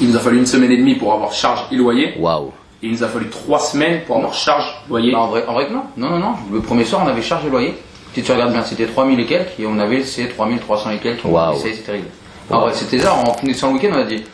[0.00, 2.52] Il nous a fallu une semaine et demie pour avoir charge et loyer, Waouh.
[2.82, 5.12] et il nous a fallu trois semaines pour avoir charge, loyer.
[5.12, 5.82] Non, en vrai, en vrai que non.
[5.96, 6.34] Non, non, non.
[6.52, 7.74] Le premier soir, on avait charge et loyer.
[8.14, 11.24] Si tu regardes bien, c'était 3000 et quelques, et on avait ces 3300 et quelques.
[11.24, 11.54] Waouh.
[11.54, 12.08] Et C'était terrible.
[12.50, 13.14] Ah ouais, c'était ça.
[13.14, 14.24] En finissant le week-end, on a dit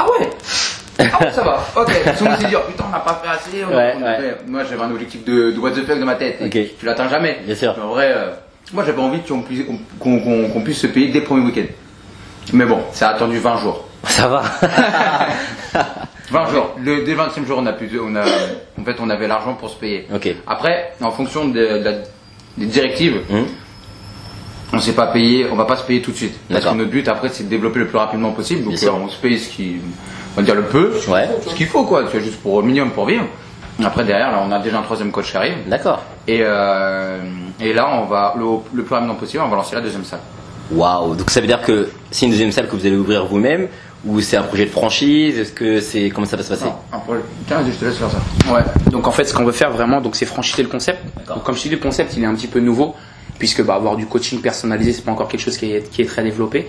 [0.00, 0.30] Ah ouais
[1.00, 1.88] Ah ouais, ça va, ok.
[2.20, 3.64] Le monde s'est dit, oh, putain, on n'a pas fait assez.
[3.64, 4.16] on- Ouais, on ouais.
[4.16, 6.38] fait- Moi, j'avais un objectif de, de what the fuck dans ma tête.
[6.40, 6.76] et Ok.
[6.80, 7.38] Tu l'atteins jamais.
[7.44, 7.74] Bien sûr.
[7.76, 8.30] Mais en vrai, euh,
[8.72, 9.64] moi, j'avais envie qu'on puisse,
[10.00, 11.66] qu'on- qu'on- qu'on puisse se payer dès le premier week-end.
[12.52, 13.84] Mais bon, ça a attendu 20 jours.
[14.04, 14.42] Ça va.
[16.30, 16.74] 20 jours.
[16.82, 19.54] Le, dès le 25e jour, on a pu, on a, en fait, on avait l'argent
[19.54, 20.06] pour se payer.
[20.46, 21.92] Après, en fonction de, de la-
[22.56, 23.46] des directives, Hum.
[24.72, 26.38] On s'est pas payé, on va pas se payer tout de suite.
[26.50, 28.64] Parce que notre but après, c'est de développer le plus rapidement possible.
[28.64, 29.76] Donc, euh, on se paye ce qui,
[30.36, 31.28] on va dire le peu, Ouais.
[31.46, 33.24] ce qu'il faut quoi, vois, juste pour au minimum pour vivre.
[33.84, 35.54] Après derrière, là, on a déjà un troisième coach qui arrive.
[35.68, 36.02] D'accord.
[36.26, 37.18] Et, euh,
[37.60, 40.20] et là, on va le, le plus rapidement possible, on va lancer la deuxième salle.
[40.72, 41.14] Waouh.
[41.14, 43.68] Donc ça veut dire que c'est une deuxième salle que vous allez ouvrir vous-même,
[44.04, 45.38] ou c'est un projet de franchise?
[45.38, 46.66] Est-ce que c'est comment ça va se passer?
[46.92, 47.14] Après,
[47.46, 48.52] tiens, je te laisse faire ça.
[48.52, 48.60] Ouais.
[48.90, 50.98] Donc en fait, ce qu'on veut faire vraiment, donc c'est franchiser le concept.
[51.28, 52.94] Donc comme je te dis, le concept, il est un petit peu nouveau,
[53.38, 56.06] puisque bah, avoir du coaching personnalisé, c'est pas encore quelque chose qui est, qui est
[56.06, 56.68] très développé.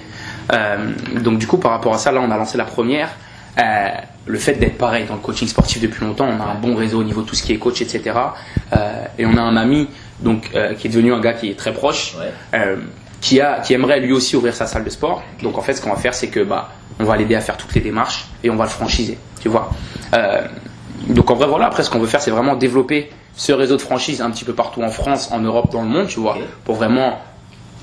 [0.54, 3.10] Euh, donc du coup, par rapport à ça, là, on a lancé la première.
[3.58, 3.88] Euh,
[4.26, 7.00] le fait d'être pareil dans le coaching sportif depuis longtemps, on a un bon réseau
[7.00, 8.12] au niveau de tout ce qui est coach, etc.
[8.74, 9.88] Euh, et on a un ami
[10.20, 12.76] donc qui est devenu un gars qui est très proche, Ouais.
[13.22, 15.24] qui a, qui aimerait lui aussi ouvrir sa salle de sport.
[15.42, 17.56] Donc en fait, ce qu'on va faire, c'est que bah, on va l'aider à faire
[17.58, 19.72] toutes les démarches et on va le franchiser, tu vois.
[21.08, 21.68] Donc en vrai, voilà.
[21.68, 24.54] Après, ce qu'on veut faire, c'est vraiment développer ce réseau de franchise un petit peu
[24.54, 27.20] partout en France, en Europe, dans le monde, tu vois, pour vraiment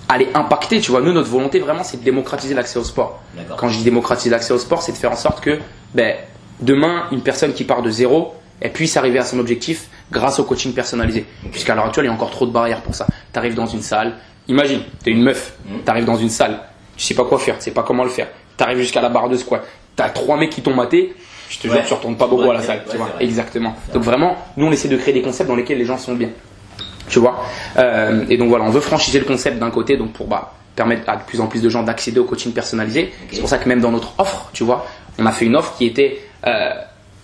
[0.09, 1.01] aller impacter, tu vois.
[1.01, 3.21] Nous, notre volonté vraiment, c'est de démocratiser l'accès au sport.
[3.57, 5.59] Quand je dis démocratiser l'accès au sport, c'est de faire en sorte que,
[5.95, 6.15] ben,
[6.61, 10.45] demain, une personne qui part de zéro, elle puisse arriver à son objectif grâce au
[10.45, 11.27] coaching personnalisé.
[11.51, 13.07] Puisqu'à l'heure actuelle, il y a encore trop de barrières pour ça.
[13.33, 14.15] Tu arrives dans une salle,
[14.49, 16.61] imagine, tu es une meuf, tu arrives dans une salle,
[16.97, 18.29] tu sais pas quoi faire, tu sais pas comment le faire.
[18.57, 19.63] Tu arrives jusqu'à la barre de squat,
[19.97, 21.15] tu as trois mecs qui t'ont maté,
[21.49, 21.75] je te Ouais.
[21.77, 22.83] jure, tu retournes pas beaucoup Ouais, à la salle.
[22.91, 23.07] tu vois.
[23.07, 23.25] vrai.
[23.25, 23.75] Exactement.
[23.95, 26.29] Donc vraiment, nous, on essaie de créer des concepts dans lesquels les gens sont bien.
[27.09, 27.45] Tu vois
[27.79, 31.09] Euh, Et donc voilà, on veut franchiser le concept d'un côté, donc pour bah, permettre
[31.09, 33.13] à de plus en plus de gens d'accéder au coaching personnalisé.
[33.31, 34.85] C'est pour ça que même dans notre offre, tu vois,
[35.19, 36.71] on a fait une offre qui était euh,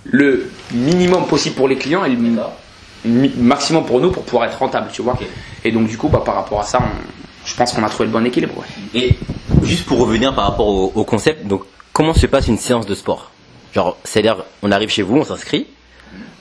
[0.04, 4.88] le minimum possible pour les clients et le maximum pour nous pour pouvoir être rentable,
[4.92, 5.18] tu vois.
[5.64, 8.06] Et donc du coup, bah, par rapport à ça, on- je pense qu'on a trouvé
[8.06, 8.54] le bon équilibre.
[8.58, 9.00] ouais.
[9.02, 9.16] Et
[9.64, 12.94] juste pour revenir par rapport au, au concept, donc comment se passe une séance de
[12.94, 13.31] sport?
[13.74, 15.66] Genre, c'est-à-dire, on arrive chez vous, on s'inscrit.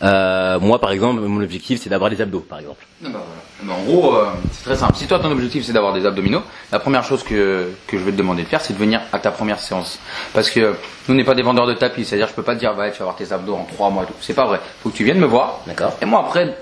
[0.04, 2.84] Euh, moi, par exemple, mon objectif, c'est d'avoir des abdos, par exemple.
[3.02, 3.20] Non, bah,
[3.60, 3.80] voilà.
[3.80, 4.96] En gros, euh, c'est très simple.
[4.96, 6.42] Si toi, ton objectif, c'est d'avoir des abdominaux,
[6.72, 9.20] la première chose que, que je vais te demander de faire, c'est de venir à
[9.20, 10.00] ta première séance.
[10.34, 10.74] Parce que euh,
[11.08, 12.04] nous, on n'est pas des vendeurs de tapis.
[12.04, 14.04] C'est-à-dire, je peux pas te dire, ouais, tu vas avoir tes abdos en trois mois
[14.04, 14.14] et tout.
[14.20, 14.60] C'est pas vrai.
[14.82, 15.60] Faut que tu viennes me voir.
[15.68, 15.94] D'accord.
[16.02, 16.58] Et moi, après,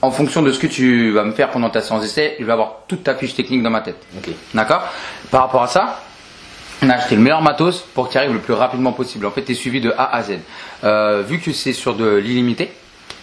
[0.00, 2.52] en fonction de ce que tu vas me faire pendant ta séance d'essai, je vais
[2.52, 3.98] avoir toute ta fiche technique dans ma tête.
[4.16, 4.30] Ok.
[4.54, 4.82] D'accord?
[5.30, 6.00] Par rapport à ça,
[6.82, 9.26] on a acheté le meilleur matos pour que tu arrives le plus rapidement possible.
[9.26, 10.38] En fait, tu es suivi de A à Z.
[10.84, 12.70] Euh, vu que c'est sur de l'illimité,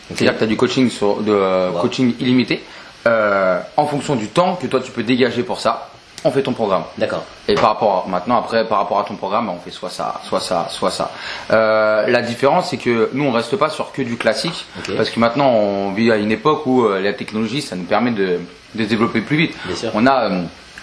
[0.08, 1.82] c'est-à-dire que tu as du coaching, sur, de, euh, Wow.
[1.82, 2.64] coaching illimité,
[3.08, 5.90] euh, en fonction du temps que toi tu peux dégager pour ça,
[6.24, 6.84] on fait ton programme.
[6.98, 7.24] D'accord.
[7.48, 10.20] Et par rapport à- maintenant après par rapport à ton programme, on fait soit ça,
[10.28, 11.12] soit ça, soit ça.
[11.52, 14.66] Euh, la différence c'est que nous on reste pas sur que du classique
[14.98, 18.40] parce que maintenant on vit à une époque où la technologie ça nous permet de,
[18.74, 19.56] de se développer plus vite.
[19.66, 19.92] Bien sûr.
[19.94, 20.30] On a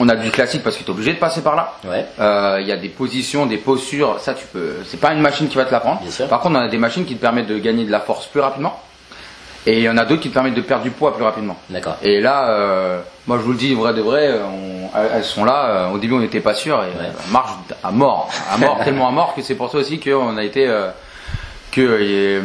[0.00, 1.74] on a du classique parce que tu es obligé de passer par là.
[1.84, 2.06] Ouais.
[2.18, 4.76] Euh, Il y a des positions, des postures, ça tu peux.
[4.86, 6.00] C'est pas une machine qui va te l'apprendre.
[6.28, 8.40] Par contre, on a des machines qui te permettent de gagner de la force plus
[8.40, 8.80] rapidement.
[9.64, 11.56] Et il y en a d'autres qui te permettent de perdre du poids plus rapidement.
[11.70, 11.96] D'accord.
[12.02, 15.66] Et là, euh, moi je vous le dis vrai de vrai, on- elles sont là.
[15.66, 16.92] euh, Au début, on n'était pas sûr et Ouais.
[17.04, 17.52] elles marchent
[17.84, 20.68] à mort, à mort, tellement à mort que c'est pour ça aussi qu'on a été
[21.70, 22.42] que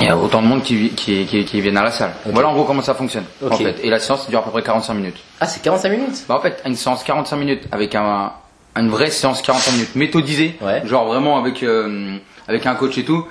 [0.00, 2.12] il y a autant de monde qui, qui, qui, qui viennent à la salle.
[2.26, 2.32] Ok.
[2.32, 3.24] Voilà en gros comment ça fonctionne.
[3.42, 3.52] Ok.
[3.52, 3.76] En fait.
[3.82, 5.16] Et la séance dure à peu près 45 minutes.
[5.40, 6.24] Ah, c'est 45 minutes?
[6.28, 8.32] Bah en fait, une séance 45 minutes avec un,
[8.76, 10.82] une vraie séance 45 minutes méthodisée, Ouais.
[10.86, 12.16] genre vraiment avec euh,
[12.48, 13.26] avec un coach et tout.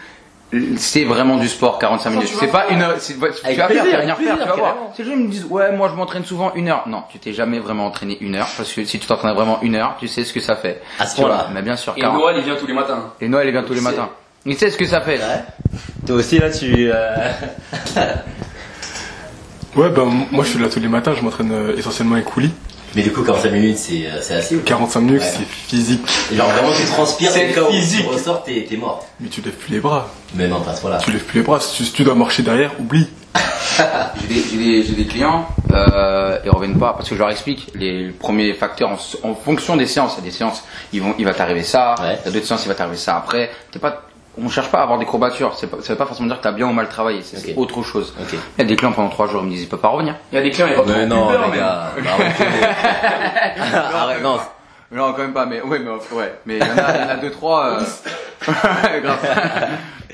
[0.76, 2.28] C'est vraiment du sport 45 minutes.
[2.28, 2.95] tu C'est vas pas une heure.
[3.00, 4.76] c'est- Tu vas faire, plaisir, tu vas rien faire, tu vas voir.
[5.00, 6.84] les gens ils me disent ouais moi je m'entraîne souvent une heure.
[6.88, 9.76] Non, tu t'es jamais vraiment entraîné une heure parce que si tu t'entraînes vraiment une
[9.76, 10.82] heure, tu sais ce que ça fait.
[11.00, 11.47] À ce point-là.
[11.54, 12.19] Mais bien sûr, Et carrément.
[12.19, 13.13] Noël, il vient tous les matins.
[13.21, 14.10] Et Noël il vient tous les matins.
[14.45, 15.17] Il sait ce que ça fait.
[15.17, 15.43] Ouais.
[16.08, 16.91] Toi aussi, là, tu.
[16.91, 17.15] euh,
[19.75, 22.49] Ouais, ben moi je suis là tous les matins, je m'entraîne euh, essentiellement avec Kouli.
[22.93, 24.58] Mais du coup, 45 minutes, c'est euh, c'est assez.
[24.58, 25.27] 45 minutes, Ouais.
[25.38, 26.01] c'est physique.
[26.34, 28.01] Genre, vraiment, tu transpires, C'est et quand physique.
[28.01, 29.08] tu ressors, t'es t'es mort.
[29.21, 30.10] Mais tu lèves plus les bras.
[30.36, 30.97] Mais non, pas à ce point-là.
[30.97, 31.62] Tu lèves plus les bras.
[31.62, 33.08] Si tu, si tu dois marcher derrière, oublie.
[34.21, 37.30] J'ai des, j'ai des- j'ai des clients, euh, ils reviennent pas parce que je leur
[37.32, 38.97] explique les premiers facteurs en,
[39.30, 40.15] en fonction des séances.
[40.17, 41.95] Il y a des séances, ils vont, il va t'arriver ça.
[42.01, 42.17] Ouais.
[42.21, 43.49] Il y a d'autres séances, il va t'arriver ça après.
[43.71, 44.04] T'es pas,
[44.38, 45.54] on cherche pas à avoir des courbatures.
[45.56, 47.22] C'est pas, ça veut pas forcément dire que t'as bien ou mal travaillé.
[47.24, 48.13] C'est autre chose.
[48.20, 50.15] Il y a des clients pendant trois jours, ils me disent, il peut pas revenir.
[50.32, 51.91] Il y a des clients, ils retrouvent Mais non, les gars.
[52.08, 52.44] arrêtez.
[53.94, 54.39] Arrête, non.
[54.94, 57.06] Non, quand même pas, mais ouais, mais ouais, mais il y en a, il y
[57.06, 57.80] en a deux trois.
[57.80, 57.84] euh,
[59.02, 59.20] grave.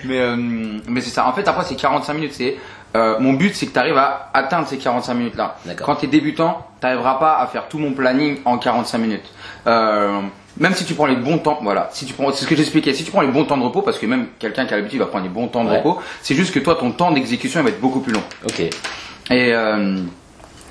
[0.05, 0.35] mais euh,
[0.87, 1.27] mais c'est ça.
[1.27, 2.33] En fait, après c'est 45 minutes.
[2.35, 2.57] C'est
[2.95, 5.55] euh, mon but, c'est que tu arrives à atteindre ces 45 minutes là.
[5.83, 9.25] Quand tu es débutant, tu n'arriveras pas à faire tout mon planning en 45 minutes.
[9.65, 10.21] Euh,
[10.59, 11.89] même si tu prends les bons temps, voilà.
[11.91, 12.93] Si tu prends, c'est ce que j'expliquais.
[12.93, 14.99] Si tu prends les bons temps de repos, parce que même quelqu'un qui a l'habitude
[14.99, 15.77] va prendre les bons temps de Ouais.
[15.77, 18.59] repos, c'est juste que toi, ton temps d'exécution va être beaucoup plus long Ok.
[18.61, 18.71] et
[19.31, 19.97] euh,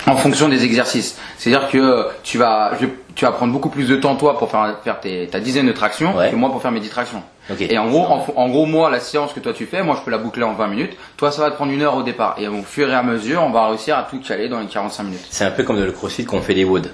[0.07, 1.19] en fonction des exercices.
[1.39, 4.77] C'est-à-dire que tu vas, je- tu vas prendre beaucoup plus de temps toi pour faire,
[4.85, 6.31] faire tes, ta dizaine de tractions Ouais.
[6.31, 7.23] que moi pour faire mes 10 tractions.
[7.51, 7.61] Ok.
[7.61, 8.05] Et en gros,
[8.37, 10.53] en, gros, moi, la séance que toi tu fais, moi je peux la boucler en
[10.53, 10.97] 20 minutes.
[11.17, 12.37] Toi, ça va te prendre une heure au départ.
[12.39, 15.05] Et au fur et à mesure, on va réussir à tout caler dans les 45
[15.05, 15.27] minutes.
[15.31, 16.89] C'est un peu comme dans le crossfit qu'on fait des woods.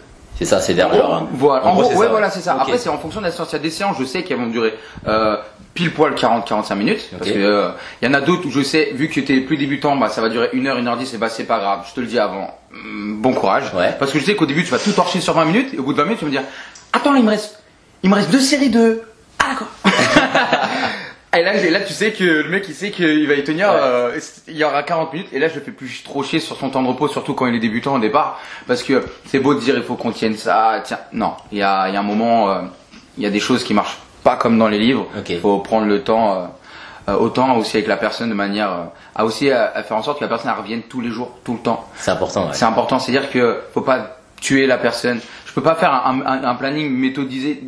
[0.45, 1.03] C'est ça, c'est derrière.
[1.07, 1.29] genre, hein.
[1.33, 2.11] Voilà, En en gros, gros, c'est ouais, ça.
[2.11, 2.57] voilà, c'est ça.
[2.61, 3.49] Après, c'est en fonction de la séance.
[3.51, 4.75] Il y a des séances, je sais qu'elles vont durer
[5.07, 5.37] euh,
[5.75, 7.09] pile poil 40-45 minutes.
[7.19, 7.69] Parce que euh,
[8.01, 10.09] il y en a d'autres où je sais, vu que tu es plus débutant, bah,
[10.09, 11.85] ça va durer 1 heure, 1 heure 10 et bah c'est pas grave.
[11.89, 12.59] Je te le dis avant.
[12.75, 13.73] Hum, Bon courage.
[13.75, 13.95] Ouais.
[13.99, 15.83] Parce que je sais qu'au début, tu vas tout torcher sur 20 minutes et au
[15.85, 16.45] bout de 20 minutes, tu vas me dire
[16.93, 17.61] Attends, il me reste,
[18.03, 19.03] il me reste deux séries de.
[19.39, 19.69] Ah d'accord.
[21.35, 23.69] Et là, là, tu sais que le mec, il sait qu'il va y tenir.
[23.71, 23.75] Ouais.
[23.81, 25.29] euh, il y aura 40 minutes.
[25.33, 27.47] Et là, je le fais plus trop chier sur son temps de repos, surtout quand
[27.47, 30.37] il est débutant au départ, parce que c'est beau de dire il faut qu'on tienne
[30.37, 30.83] ça.
[30.85, 32.61] Tiens, non, il y a, il y a un moment, euh,
[33.17, 35.07] il y a des choses qui marchent pas comme dans les livres.
[35.29, 36.35] Il faut prendre le temps.
[37.09, 38.71] euh, autant aussi avec la personne de manière
[39.17, 41.55] à aussi à, à faire en sorte que la personne revienne tous les jours, tout
[41.55, 41.89] le temps.
[41.97, 42.53] C'est important, ouais.
[42.53, 45.19] C'est important, c'est-à-dire que faut pas tuer la personne.
[45.47, 47.61] Je peux pas faire un, un- un planning méthodisé,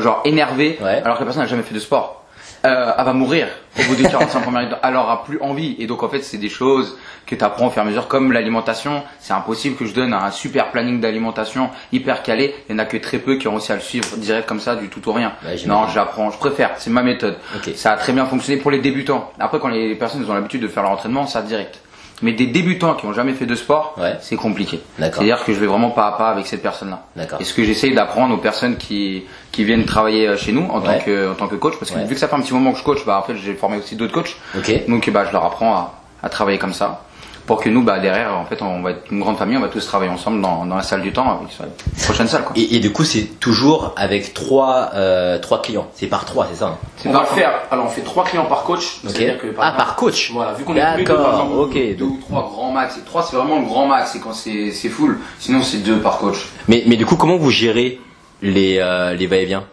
[0.00, 1.00] genre énervé, Ouais.
[1.04, 2.19] alors que la personne n'a jamais fait de sport.
[2.66, 4.76] Euh, elle va mourir au bout des 45 premières minutes.
[4.82, 5.76] Elle aura plus envie.
[5.78, 8.08] Et donc en fait, c'est des choses que tu apprends au fur et à mesure,
[8.08, 9.02] comme l'alimentation.
[9.18, 12.54] C'est impossible que je donne un super planning d'alimentation hyper calé.
[12.68, 14.60] Il y en a que très peu qui ont réussi à le suivre direct comme
[14.60, 15.32] ça, du tout au rien.
[15.44, 16.72] Ouais, non, j'apprends, je préfère.
[16.76, 17.36] C'est ma méthode.
[17.74, 19.32] Ça a très bien fonctionné pour les débutants.
[19.38, 21.80] Après, quand les personnes ont l'habitude de faire leur entraînement, ça direct.
[22.22, 24.16] Mais des débutants qui ont jamais fait de sport, Ouais.
[24.20, 24.80] c'est compliqué.
[24.98, 27.02] C'est-à-dire que je vais vraiment pas à pas avec cette personne-là.
[27.40, 30.80] Et ce que j'essaye d'apprendre aux personnes qui, qui viennent travailler euh, chez nous en,
[30.80, 30.98] Ouais.
[30.98, 32.04] tant, que, en tant que coach, parce que Ouais.
[32.04, 33.78] vu que ça fait un petit moment que je coach, bah, en fait, j'ai formé
[33.78, 34.36] aussi d'autres coachs.
[34.56, 34.86] Ok.
[34.88, 37.02] Donc, bah, je leur apprends à, à travailler comme ça.
[37.50, 39.66] Pour que nous, bah, derrière, en fait, on va être une grande famille, on va
[39.66, 41.66] tous travailler ensemble dans, dans la salle du temps, avec la
[42.04, 42.52] prochaine salle, quoi.
[42.54, 45.88] Et, et du coup, c'est toujours avec trois, euh, trois clients.
[45.92, 47.52] C'est par trois, c'est ça hein On va pas- le faire.
[47.72, 49.00] Alors, on fait trois clients par coach.
[49.02, 49.10] Ok.
[49.10, 51.74] C'est-à-dire que Ah, par coach Voilà, vu qu'on est les deux, par exemple, ok.
[51.74, 52.96] Deux donc- ou trois grands max.
[52.98, 55.18] Et trois, c'est vraiment le grand max, c'est quand c'est full.
[55.40, 56.46] Sinon, c'est deux par coach.
[56.68, 57.98] Mais, mais du coup, comment vous gérez
[58.42, 59.64] les, euh, les va-et-vient?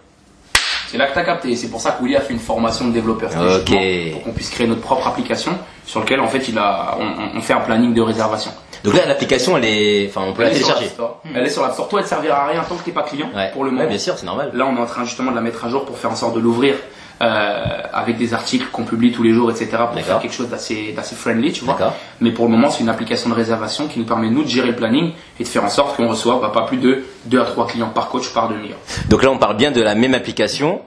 [0.90, 1.56] C'est là que tu as capté.
[1.56, 3.30] C'est pour ça que Willy a fait une formation de développeur.
[3.30, 3.54] C'était Ok.
[3.54, 5.52] justement Pour qu'on puisse créer notre propre application
[5.88, 8.52] sur laquelle, en fait, il a, on, on fait un planning de réservation.
[8.84, 10.92] Donc là, l'application, elle est, enfin, on peut la Elle télécharger.
[11.34, 11.88] Elle est sur l'App Store.
[11.88, 13.50] Toi, elle ne servira à rien tant que tu n'es pas client Ouais.
[13.52, 13.90] pour le Ouais, moment.
[13.90, 14.52] bien sûr, c'est normal.
[14.54, 16.36] Là, on est en train justement de la mettre à jour pour faire en sorte
[16.36, 16.76] de l'ouvrir
[17.20, 19.70] euh, avec des articles qu'on publie tous les jours, etc.
[19.92, 21.76] pour faire quelque chose d'assez d'assez friendly, tu vois.
[22.22, 24.68] Mais pour le moment, c'est une application de réservation qui nous permet nous de gérer
[24.68, 27.46] le planning et de faire en sorte qu'on reçoive bah, pas plus de 2 à
[27.46, 28.78] 3 clients par coach par demi-heure.
[29.10, 30.82] Donc là, on parle bien de la même application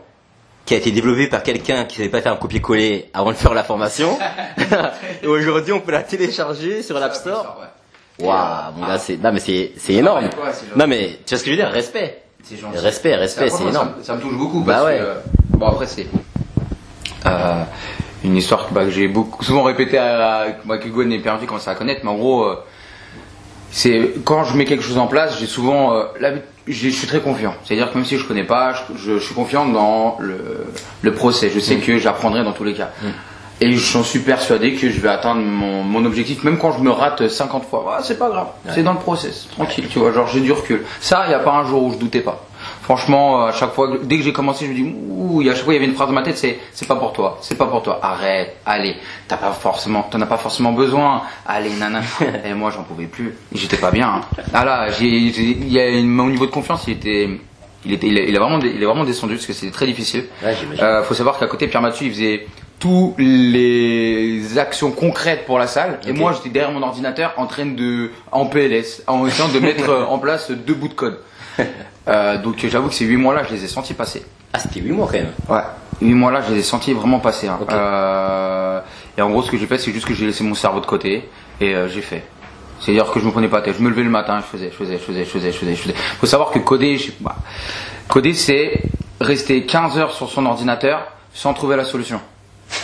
[0.65, 3.55] qui a été développée par quelqu'un qui savait pas faire un copier-coller avant de faire
[3.55, 4.17] la formation.
[5.23, 7.57] Et aujourd'hui, on peut la télécharger sur l'App Store.
[8.21, 10.29] Waouh, mon gars, c'est, non, mais c'est, c'est énorme.
[10.53, 11.71] c'est genre- Non, mais, tu vois ce que je veux dire?
[11.71, 12.23] Respect.
[12.75, 13.95] Respect, respect, c'est énorme.
[14.03, 14.61] Ça, me- touche beaucoup.
[14.61, 14.99] Bah ouais.
[14.99, 15.15] que, euh,
[15.51, 16.07] bon, après, c'est
[17.27, 17.63] euh,
[18.25, 21.47] une histoire que, bah, que j'ai beaucoup, souvent répétée à, à, que Gwen et Perdu
[21.47, 22.57] commencé à connaître, mais en gros, euh,
[23.71, 26.05] c'est quand je mets quelque chose en place, j'ai souvent, euh,
[26.73, 27.55] je suis très confiant.
[27.65, 30.67] C'est-à-dire que même si je connais pas, je, je- je suis confiant dans le,
[31.03, 31.51] le procès.
[31.55, 32.91] Je sais que j'apprendrai dans tous les cas.
[33.63, 36.91] Et j'en suis persuadé que je vais atteindre mon, mon objectif, même quand je me
[36.91, 37.97] rate 50 fois.
[37.99, 40.13] Ah, c'est pas grave, c'est dans le process, tranquille, tu vois.
[40.13, 40.83] Genre j'ai du recul.
[41.01, 42.43] Ça, il n'y a pas un jour où je doutais pas.
[42.83, 45.73] Franchement, à chaque fois, dès que j'ai commencé, je me dis, ouh, à chaque fois
[45.75, 47.67] il y avait une phrase dans ma tête, c'est, c'est pas pour toi, c'est pas
[47.67, 48.01] pour toi.
[48.03, 48.97] Arrête, allez,
[49.29, 51.23] t'as pas forcément, t'en as pas forcément besoin.
[51.47, 52.01] Allez, nana.
[52.45, 53.35] Et moi, j'en pouvais plus.
[53.55, 54.09] J'étais pas bien.
[54.09, 54.21] hein.
[54.53, 57.29] Ah là, j'ai, il y a une- mon niveau de confiance, il était,
[57.85, 60.25] il était, il vraiment, est vraiment descendu parce que c'était très difficile.
[60.45, 60.55] Ouais.
[60.83, 62.47] Euh, faut savoir qu'à côté, Pierre Mathieu, il faisait
[62.79, 66.01] tous les actions concrètes pour la salle.
[66.07, 69.89] Et moi, j'étais derrière mon ordinateur en train de, en PLS, en essayant de mettre
[69.91, 71.19] euh, en place deux bouts de code.
[72.09, 74.25] Euh, donc j'avoue que ces 8 mois-là, je les ai sentis passer.
[74.53, 75.33] Ah, c'était 8 mois quand même.
[75.49, 75.63] Ouais.
[76.01, 77.47] 8 mois-là, je les ai sentis vraiment passer.
[77.49, 77.59] hein.
[77.71, 78.81] Euh,
[79.19, 80.87] et en gros, ce que j'ai fait, c'est juste que j'ai laissé mon cerveau de
[80.87, 81.29] côté
[81.61, 82.25] et euh, j'ai fait.
[82.81, 83.77] C'est-à-dire que je me prenais pas la tête.
[83.79, 85.75] Je me levais le matin, je faisais, je faisais, je faisais, je faisais, je faisais,
[85.75, 85.95] je faisais.
[86.19, 87.11] Faut savoir que coder, je.
[88.09, 88.81] Coder, c'est
[89.21, 92.21] rester 15 heures sur son ordinateur sans trouver la solution.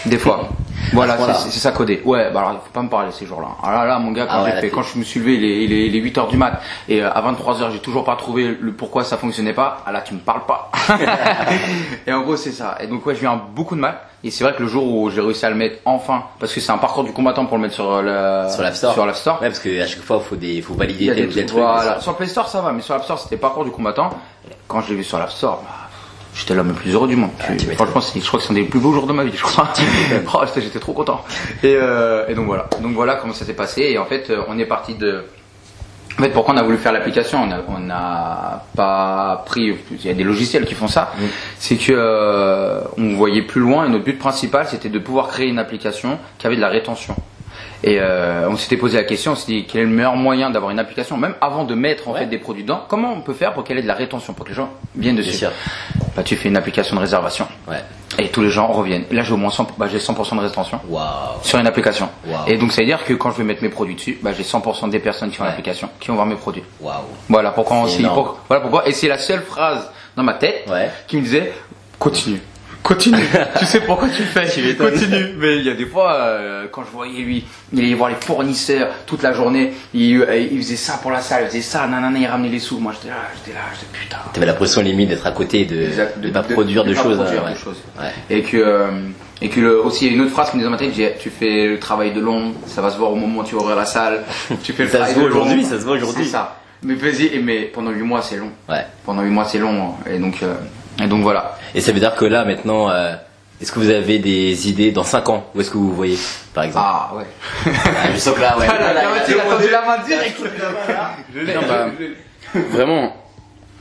[0.05, 0.49] Des fois.
[0.93, 2.01] voilà, À c'est ça coder.
[2.05, 3.49] Ouais, bah alors, faut pas me parler ces jours-là.
[3.63, 5.05] Ah là là, mon gars, quand Ah ouais, j'ai là, fait, t'es- quand je me
[5.05, 7.21] suis levé, il est, il est, il est 8 heures du mat et euh, à
[7.21, 9.79] 23 heures, j'ai toujours pas trouvé le pourquoi ça fonctionnait pas.
[9.87, 10.71] Ah là, tu me parles pas.
[12.07, 12.77] et en gros, c'est ça.
[12.81, 13.99] Et donc ouais, j'ai eu un, beaucoup de mal.
[14.25, 16.61] Et c'est vrai que le jour où j'ai réussi à le mettre enfin, parce que
[16.61, 18.93] c'est un parcours du combattant pour le mettre sur euh, le Sur l'App Store.
[18.95, 19.41] Sur l'App Store.
[19.41, 21.51] Ouais, parce qu'à chaque fois, il faut, des, faut Il y valider a des trucs,
[21.61, 22.01] voilà.
[22.01, 24.11] Sur le Play Store, ça va, mais sur l'App Store, c'était parcours du combattant.
[24.69, 25.86] Quand je l'ai vu sur l'App Store, bah,
[26.37, 27.31] j'étais l'homme le plus heureux du monde.
[27.41, 27.67] Ah, tu.
[27.73, 29.69] Franchement, je crois que c'est un des plus beaux jours de ma vie, je crois.
[30.35, 31.25] oh, j'étais- trop content.
[31.63, 32.69] Et, euh, et donc voilà.
[32.83, 33.83] Donc voilà comment ça s'est passé.
[33.83, 35.25] Et en fait, euh, on est parti de.
[36.19, 37.47] En fait, pourquoi on a voulu faire l'application?
[37.69, 39.75] On n'a pas pris.
[39.91, 41.13] Il y a des logiciels qui font ça.
[41.59, 45.49] C'est que euh, on voyait plus loin et notre but principal, c'était de pouvoir créer
[45.49, 47.15] une application qui avait de la rétention.
[47.85, 50.49] Et euh, on s'était posé la question, on s'est dit quel est le meilleur moyen
[50.49, 52.21] d'avoir une application, même avant de mettre en Ouais.
[52.21, 54.45] fait des produits dedans, comment on peut faire pour qu'elle ait de la rétention, pour
[54.47, 55.45] que les gens viennent dessus?
[56.17, 57.83] Bah, tu fais une application de réservation Ouais.
[58.19, 59.05] et tous les gens reviennent.
[59.11, 60.81] Et là j'ai au moins 100%, bah, j'ai 100% de rétention
[61.43, 62.09] sur une application.
[62.27, 62.37] Wow.
[62.47, 64.43] Et donc ça veut dire que quand je vais mettre mes produits dessus, bah, j'ai
[64.43, 65.51] 100% des personnes qui ont Ouais.
[65.51, 66.63] l'application qui vont voir mes produits.
[67.29, 70.91] Voilà pourquoi on pour- voilà pourquoi et c'est la seule phrase dans ma tête Ouais.
[71.07, 71.53] qui me disait
[71.99, 72.41] continue.
[72.87, 73.19] Continue.
[73.59, 74.75] tu sais pourquoi tu le fais.
[74.75, 75.35] Continue.
[75.39, 78.15] Mais il y a des fois euh, quand je voyais lui, il allait voir les
[78.15, 81.87] fournisseurs toute la journée, il, euh, il faisait ça pour la salle, il faisait ça,
[81.89, 82.79] nanana, il ramenait les sous.
[82.79, 84.19] Moi j'étais là, j'étais là, j'étais putain.
[84.33, 87.17] T'avais la pression limite d'être à côté, de Exact, ne pas produire de, pas choses.
[87.17, 87.61] produire hein, de ouais.
[87.61, 87.83] choses.
[87.99, 88.13] Ouais.
[88.31, 88.91] Et que, euh,
[89.43, 91.67] et que le, aussi, il y a une autre phrase qui me disait tu fais
[91.67, 94.23] le travail de long, ça va se voir au moment où tu ouvrir la salle.
[94.63, 96.25] Tu fais le Ça travail se voit aujourd'hui, ça se voit aujourd'hui.
[96.25, 96.61] C'est ça.
[96.83, 98.51] Mais vas-y, mais pendant 8 mois, c'est long.
[98.69, 98.87] Ouais.
[99.05, 99.95] Pendant 8 mois, c'est long.
[100.09, 100.55] Et donc, euh,
[101.03, 101.57] et donc voilà.
[101.75, 103.15] Et ça veut dire que là, maintenant, euh,
[103.61, 105.47] est-ce que vous avez des idées dans 5 ans?
[105.55, 106.19] Où est-ce que vous vous voyez,
[106.55, 106.87] par exemple?
[106.89, 107.25] Ah, ouais.
[107.85, 108.67] Ah, Je sens que là, ouais.
[108.69, 110.41] Ah, là, Là, là, il a tendu la main direct.
[111.69, 111.89] Bah,
[112.71, 113.17] vraiment,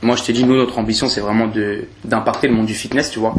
[0.02, 3.10] moi je te dis, nous, notre ambition, c'est vraiment de d'impacter le monde du fitness,
[3.10, 3.34] tu vois.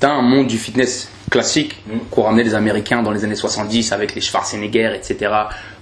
[0.00, 1.98] T'as un monde du fitness classique Mm.
[2.10, 5.32] qu'ont ramené les Américains dans les années 70 avec les Schwarzenegger, etc.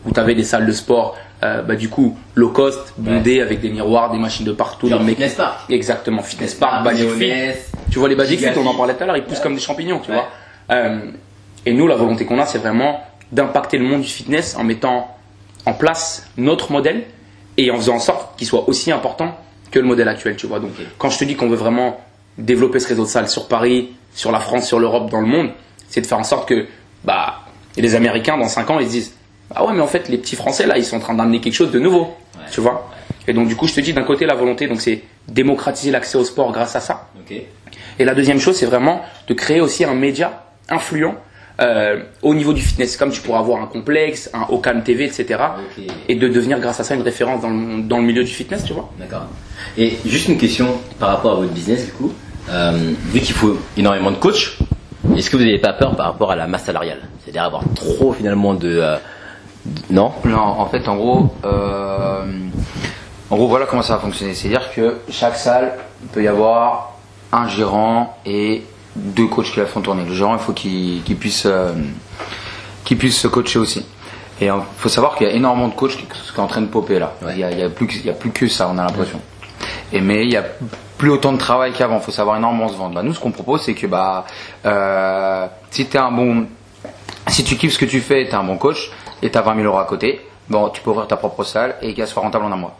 [0.06, 3.70] Où t'avais des salles de sport, euh, bah, du coup, low cost, bondées avec des
[3.70, 4.88] miroirs, des machines de partout.
[4.88, 5.60] Genre mecs- Fitness Park.
[5.70, 6.86] Exactement, Fitness Park.
[7.90, 9.60] Tu vois les Basic Fit, on en parlait tout à l'heure, ils poussent comme des
[9.60, 10.16] champignons, tu Ouais.
[10.16, 10.28] vois.
[10.70, 11.00] Euh,
[11.66, 13.00] et nous, la volonté qu'on a, c'est vraiment
[13.32, 15.16] d'impacter le monde du fitness en mettant
[15.66, 17.04] en place notre modèle
[17.56, 19.36] et en faisant en sorte qu'il soit aussi important
[19.70, 20.58] que le modèle actuel, tu vois.
[20.60, 22.00] Donc, quand je te dis qu'on veut vraiment
[22.38, 25.50] développer ce réseau de salles sur Paris, sur la France, sur l'Europe, dans le monde,
[25.88, 26.66] c'est de faire en sorte que,
[27.04, 27.40] bah,
[27.76, 29.14] les Américains, dans 5 ans, ils se disent,
[29.54, 31.54] ah ouais, mais en fait, les petits Français, là, ils sont en train d'amener quelque
[31.54, 32.14] chose de nouveau,
[32.52, 32.90] tu vois.
[33.28, 36.18] Et donc, du coup, je te dis, d'un côté, la volonté, donc, c'est démocratiser l'accès
[36.18, 37.08] au sport grâce à ça.
[37.98, 41.14] Et la deuxième chose, c'est vraiment de créer aussi un média influent
[41.60, 45.26] euh, au niveau du fitness, comme tu pourras avoir un complexe, un Ocam TV, etc.
[46.08, 48.64] Et de devenir grâce à ça une référence dans le, dans le milieu du fitness,
[48.64, 48.88] tu vois.
[48.98, 49.26] D'accord.
[49.76, 52.12] Et juste une question par rapport à votre business, du coup.
[52.48, 54.56] Euh, vu qu'il faut énormément de coachs,
[55.16, 57.00] est-ce que vous n'avez pas peur par rapport à la masse salariale?
[57.22, 58.78] C'est-à-dire avoir trop finalement de.
[58.80, 59.00] euh, de-
[59.90, 62.24] non Non, en fait, en gros, euh,
[63.30, 64.34] en gros, voilà comment ça va fonctionner.
[64.34, 65.74] C'est-à-dire que chaque salle
[66.12, 66.92] peut y avoir
[67.32, 68.64] un gérant et
[68.96, 70.04] deux coachs qui la font tourner.
[70.04, 71.72] Le gérant, il faut qu'il puisse, euh,
[72.84, 73.86] puisse se coacher aussi.
[74.40, 76.66] Et il faut savoir qu'il y a énormément de coachs qui, sont en train de
[76.66, 77.12] popper là.
[77.22, 77.32] Ouais.
[77.34, 78.78] Il y a, il y a plus, que- il y a plus que ça, on
[78.78, 79.20] a l'impression.
[79.92, 80.44] Et mais il y a
[80.96, 81.96] plus autant de travail qu'avant.
[81.98, 82.94] Il faut savoir énormément se vendre.
[82.94, 84.24] Bah, nous, ce qu'on propose, c'est que bah,
[84.64, 86.46] euh, si t'es un bon,
[87.28, 88.90] si tu kiffes ce que tu fais, t'es un bon coach
[89.22, 91.94] et t'as 20 000 euros à côté, bon, tu peux ouvrir ta propre salle et
[91.94, 92.76] qu'elle soit rentable en un mois.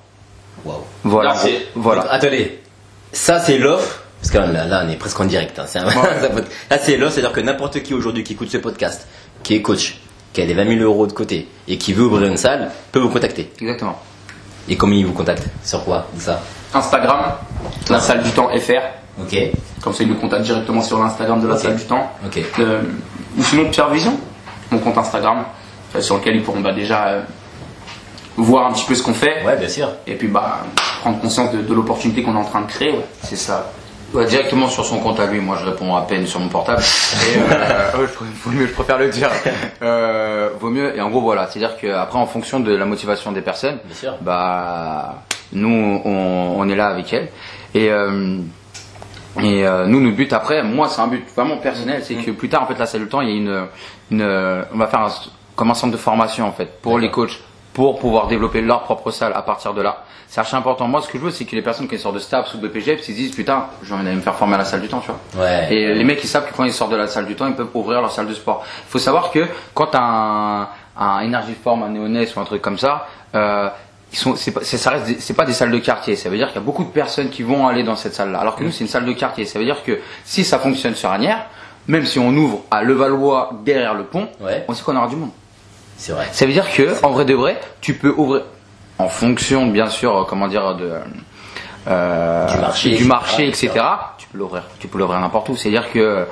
[0.64, 0.78] Waouh.
[1.04, 1.34] Voilà.
[1.74, 2.02] Voilà.
[2.02, 2.60] Donc, attendez,
[3.12, 4.02] ça c'est l'offre.
[4.20, 5.58] Parce que là, là, on est presque en direct.
[5.58, 5.64] hein,
[6.70, 9.08] là, c'est l'offre, c'est-à-dire que n'importe qui aujourd'hui qui écoute ce podcast,
[9.42, 9.98] qui est coach,
[10.34, 12.98] qui a les 20 000 euros de côté et qui veut ouvrir une salle, peut
[12.98, 13.50] vous contacter.
[13.60, 13.98] Exactement.
[14.68, 15.48] Et comment ils vous contactent?
[15.64, 16.06] Sur quoi?
[16.18, 16.40] Ça?
[16.74, 17.32] Instagram,
[17.88, 19.22] la salle du temps FR.
[19.22, 19.36] Ok.
[19.82, 22.10] Comme ça, ils nous contactent directement sur l'Instagram de la salle du temps.
[22.26, 22.40] Ok.
[22.58, 22.82] Euh,
[23.38, 24.18] ou sinon Pierre Vision,
[24.70, 25.44] mon compte Instagram,
[25.98, 27.22] sur lequel ils pourront bah, déjà euh,
[28.36, 29.44] voir un petit peu ce qu'on fait.
[29.44, 29.88] Ouais, bien sûr.
[30.06, 30.60] Et puis bah,
[31.00, 32.92] prendre conscience de, de l'opportunité qu'on est en train de créer.
[32.92, 33.04] ouais.
[33.22, 33.70] C'est ça.
[34.12, 36.82] Ouais, directement sur son compte à lui, moi je réponds à peine sur mon portable.
[37.32, 38.06] Et, euh,
[38.44, 39.30] vaut mieux, je préfère le dire.
[39.82, 40.94] Euh, vaut mieux.
[40.96, 44.14] Et en gros voilà, c'est-à-dire qu'après en fonction de la motivation des personnes, Bien sûr.
[44.20, 45.22] bah
[45.52, 47.28] nous on, on est là avec elles.
[47.72, 48.36] Et euh,
[49.40, 52.48] et euh, nous notre but après, moi c'est un but vraiment personnel, c'est que plus
[52.50, 53.66] tard en fait la salle du temps, il y a une
[54.10, 55.10] une on va faire un,
[55.60, 57.38] comme un centre de formation en fait pour les coachs
[57.74, 60.04] pour pouvoir développer leur propre salle à partir de là.
[60.26, 60.88] C'est archi important.
[60.88, 62.66] Moi, ce que je veux, c'est que les personnes qui sortent de STAPS ou de
[62.66, 64.88] BPGF, ils se disent, putain, j'ai envie d'aller me faire former à la salle du
[64.88, 65.44] temps, tu vois.
[65.44, 65.72] Ouais.
[65.72, 67.54] Et les mecs, ils savent que quand ils sortent de la salle du temps, ils
[67.54, 68.64] peuvent ouvrir leur salle de sport.
[68.86, 70.68] Il faut savoir que quand un,
[70.98, 73.68] un Energy Form, un Neoness ou un truc comme ça, euh,
[74.12, 76.16] ils sont, c'est pas, ça reste, des- c'est pas des salles de quartier.
[76.16, 78.40] Ça veut dire qu'il y a beaucoup de personnes qui vont aller dans cette salle-là.
[78.40, 79.44] Alors que nous, c'est une salle de quartier.
[79.46, 81.46] Ça veut dire que si ça fonctionne sur Agnières,
[81.88, 84.64] même si on ouvre à Levallois derrière le pont, Ouais.
[84.68, 85.30] on sait qu'on aura du monde.
[86.00, 86.28] C'est vrai.
[86.32, 88.44] Ça veut dire que, en vrai de vrai, tu peux ouvrir,
[88.98, 90.92] en fonction, bien sûr, euh, comment dire, de,
[91.88, 93.66] euh, Du marché, du marché, etc.
[93.66, 93.84] etc.
[94.16, 95.56] Tu peux l'ouvrir, tu peux l'ouvrir n'importe où.
[95.56, 96.26] C'est-à-dire que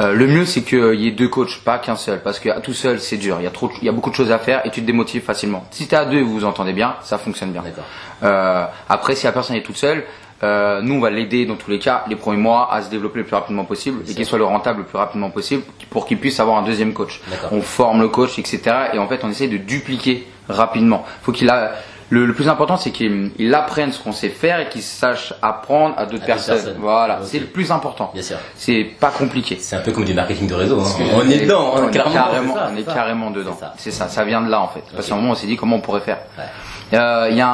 [0.00, 2.72] euh, le mieux, c'est qu'il y ait deux coachs, pas qu'un seul, parce que tout
[2.72, 3.36] seul, c'est dur.
[3.38, 4.86] Il y a trop, il y a beaucoup de choses à faire et tu te
[4.86, 5.64] démotives facilement.
[5.70, 7.62] Si t'es à deux, et vous vous entendez bien, ça fonctionne bien.
[8.24, 10.04] Euh, après, si la personne est toute seule,
[10.44, 13.18] euh, nous on va l'aider dans tous les cas les premiers mois à se développer
[13.20, 16.18] le plus rapidement possible et qu'il soit le rentable le plus rapidement possible pour qu'il
[16.18, 17.20] puisse avoir un deuxième coach.
[17.52, 18.60] On forme le coach, etc.
[18.94, 21.04] Et en fait, on essaie de dupliquer rapidement.
[21.22, 21.72] Faut qu'il a
[22.10, 25.32] le, le plus important, c'est qu'il il apprenne ce qu'on sait faire et qu'il sache
[25.40, 26.56] apprendre à d'autres personnes.
[26.56, 26.76] personnes.
[26.78, 28.10] Voilà, c'est le plus important.
[28.12, 28.36] Bien sûr.
[28.54, 29.56] C'est pas compliqué.
[29.58, 30.78] C'est un peu comme du marketing de réseau.
[30.80, 31.04] hein.
[31.14, 33.58] On est dedans, on est carrément, ça, on est carrément dedans.
[33.78, 34.08] C'est ça.
[34.08, 34.82] Ça, vient de là en fait.
[34.94, 36.18] Parce qu'à un moment, on s'est dit comment on pourrait faire.
[36.36, 36.44] Ouais.
[36.92, 37.48] Euh, Il y a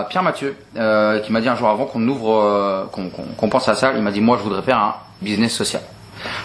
[0.00, 2.84] un Pierre Mathieu euh, qui m'a dit un jour avant qu'on ouvre, euh,
[3.36, 5.82] qu'on pense à ça, il m'a dit moi je voudrais faire un business social.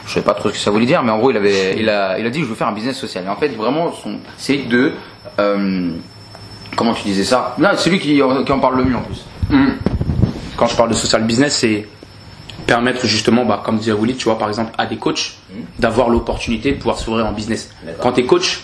[0.06, 1.90] Je sais pas trop ce que ça voulait dire, mais en gros il avait, il
[1.90, 3.26] a, il a dit je veux faire un business social.
[3.26, 3.92] Et en fait vraiment
[4.38, 4.94] c'est de,
[6.76, 7.56] comment tu disais ça?
[7.60, 9.26] Là c'est lui qui, en- qui en parle le mieux en plus.
[9.52, 9.78] Hum.
[10.58, 11.88] Quand je parle de social business, c'est
[12.68, 15.34] permettre justement, bah, comme disait Walid, tu vois, par exemple, à des coachs
[15.80, 17.72] d'avoir l'opportunité de pouvoir s'ouvrir en business.
[18.00, 18.62] Quand tu es coach,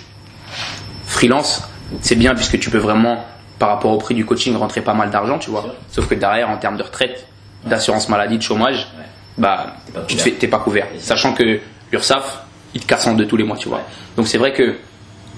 [1.06, 1.63] freelance,
[2.01, 3.25] c'est bien puisque tu peux vraiment,
[3.60, 5.65] par rapport au prix du coaching, rentrer pas mal d'argent, tu vois.
[5.91, 7.26] Sauf que derrière, en termes de retraite,
[7.65, 9.04] d'assurance maladie, de chômage, Ouais.
[9.38, 9.76] bah,
[10.08, 10.88] tu te fais, t'es pas couvert.
[11.00, 11.60] Sachant que
[11.91, 12.43] l'URSSAF,
[12.74, 13.82] ils te cassent en deux tous les mois, tu vois.
[14.15, 14.76] Donc c'est vrai que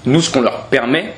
[0.06, 1.14] nous, ce qu'on leur permet,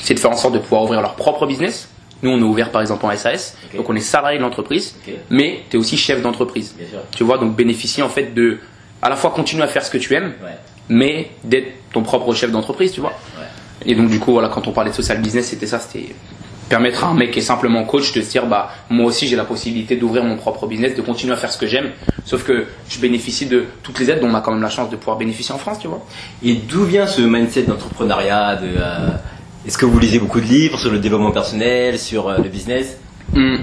[0.00, 1.88] c'est de faire en sorte de pouvoir ouvrir leur propre business.
[2.22, 4.96] Nous, on est ouvert par exemple en SAS, donc on est salarié de l'entreprise,
[5.30, 6.74] mais tu es aussi chef d'entreprise.
[7.14, 8.58] Tu vois, donc bénéficier en fait de
[9.02, 10.50] à la fois continuer à faire ce que tu aimes, Ouais.
[10.88, 13.12] mais d'être ton propre chef d'entreprise, tu vois.
[13.84, 16.14] Et donc du coup, voilà, quand on parlait de social business, c'était ça, c'était
[16.68, 19.36] permettre à un mec qui est simplement coach de se dire, bah moi aussi j'ai
[19.36, 21.90] la possibilité d'ouvrir mon propre business, de continuer à faire ce que j'aime,
[22.24, 24.90] sauf que je bénéficie de toutes les aides dont on a quand même la chance
[24.90, 26.04] de pouvoir bénéficier en France, tu vois.
[26.42, 29.08] Et d'où vient ce mindset d'entrepreneuriat de, euh,
[29.66, 32.98] Est-ce que vous lisez beaucoup de livres sur le développement personnel, sur euh, le business?
[33.34, 33.60] Hum.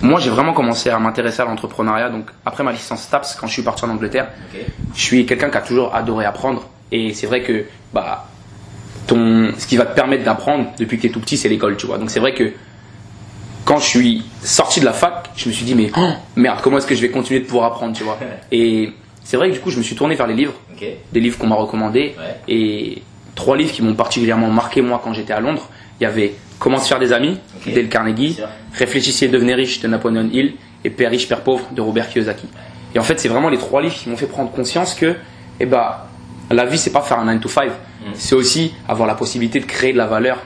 [0.00, 2.08] Moi, j'ai vraiment commencé à m'intéresser à l'entrepreneuriat.
[2.08, 4.28] Donc, après ma licence TAPS, quand je suis parti en Angleterre,
[4.94, 6.68] je suis quelqu'un qui a toujours adoré apprendre.
[6.92, 8.28] Et c'est vrai que bah,
[9.08, 11.76] ton, ce qui va te permettre d'apprendre depuis que tu es tout petit, c'est l'école,
[11.76, 11.98] tu vois.
[11.98, 12.52] Donc, c'est vrai que
[13.64, 16.78] quand je suis sorti de la fac, je me suis dit, mais oh, merde, comment
[16.78, 18.18] est-ce que je vais continuer de pouvoir apprendre, tu vois.
[18.52, 18.92] Et
[19.24, 20.54] c'est vrai que du coup, je me suis tourné vers les livres,
[21.12, 22.14] des livres qu'on m'a recommandés.
[22.16, 22.36] Ouais.
[22.48, 23.02] Et
[23.34, 25.68] trois livres qui m'ont particulièrement marqué, moi, quand j'étais à Londres.
[26.00, 27.72] Il y avait Comment se faire des amis Ok.
[27.72, 28.38] Dale Carnegie.
[28.74, 32.46] Réfléchissez et devenez riche de Napoleon Hill et Père riche, Père pauvre de Robert Kiyosaki.
[32.94, 35.14] Et en fait, c'est vraiment les trois livres qui m'ont fait prendre conscience que
[35.60, 35.96] eh ben,
[36.50, 37.70] la vie, c'est pas faire un 9 to 5.
[38.14, 40.38] C'est aussi avoir la possibilité de créer de la valeur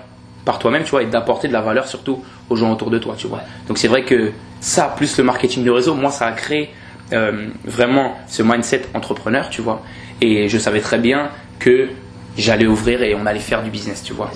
[0.44, 3.14] par toi-même, tu vois, et d'apporter de la valeur surtout aux gens autour de toi,
[3.16, 3.40] tu vois.
[3.68, 6.70] Donc c'est vrai que ça, plus le marketing de réseau, moi, ça a créé
[7.12, 9.82] euh, vraiment ce mindset entrepreneur, tu vois.
[10.20, 11.88] Et je savais très bien que
[12.36, 14.30] j'allais ouvrir et on allait faire du business, tu vois.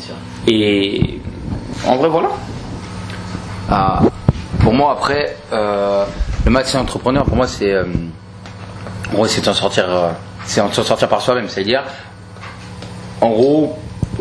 [0.46, 1.20] Et
[1.86, 2.30] en vrai, voilà.
[3.68, 4.02] Ah,
[4.60, 6.04] pour moi, après, euh,
[6.44, 7.84] le mindset entrepreneur, pour moi, c'est, euh,
[9.10, 10.10] en gros, c'est de s'en sortir, euh,
[10.44, 11.48] c'est de s'en sortir par soi-même.
[11.48, 11.82] C'est-à-dire,
[13.20, 13.76] en gros,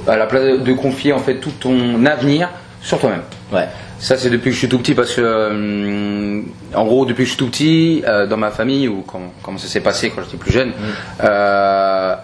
[0.08, 2.50] à la place de confier en fait tout ton avenir
[2.82, 3.22] sur toi-même.
[3.54, 3.68] Ouais.
[3.98, 6.42] Ça, c'est depuis que je suis tout petit parce que, euh,
[6.76, 9.58] en gros, depuis que je suis tout petit, euh, dans ma famille ou quand, comment
[9.58, 10.74] ça s'est passé quand j'étais plus jeune,
[11.24, 12.16] euh,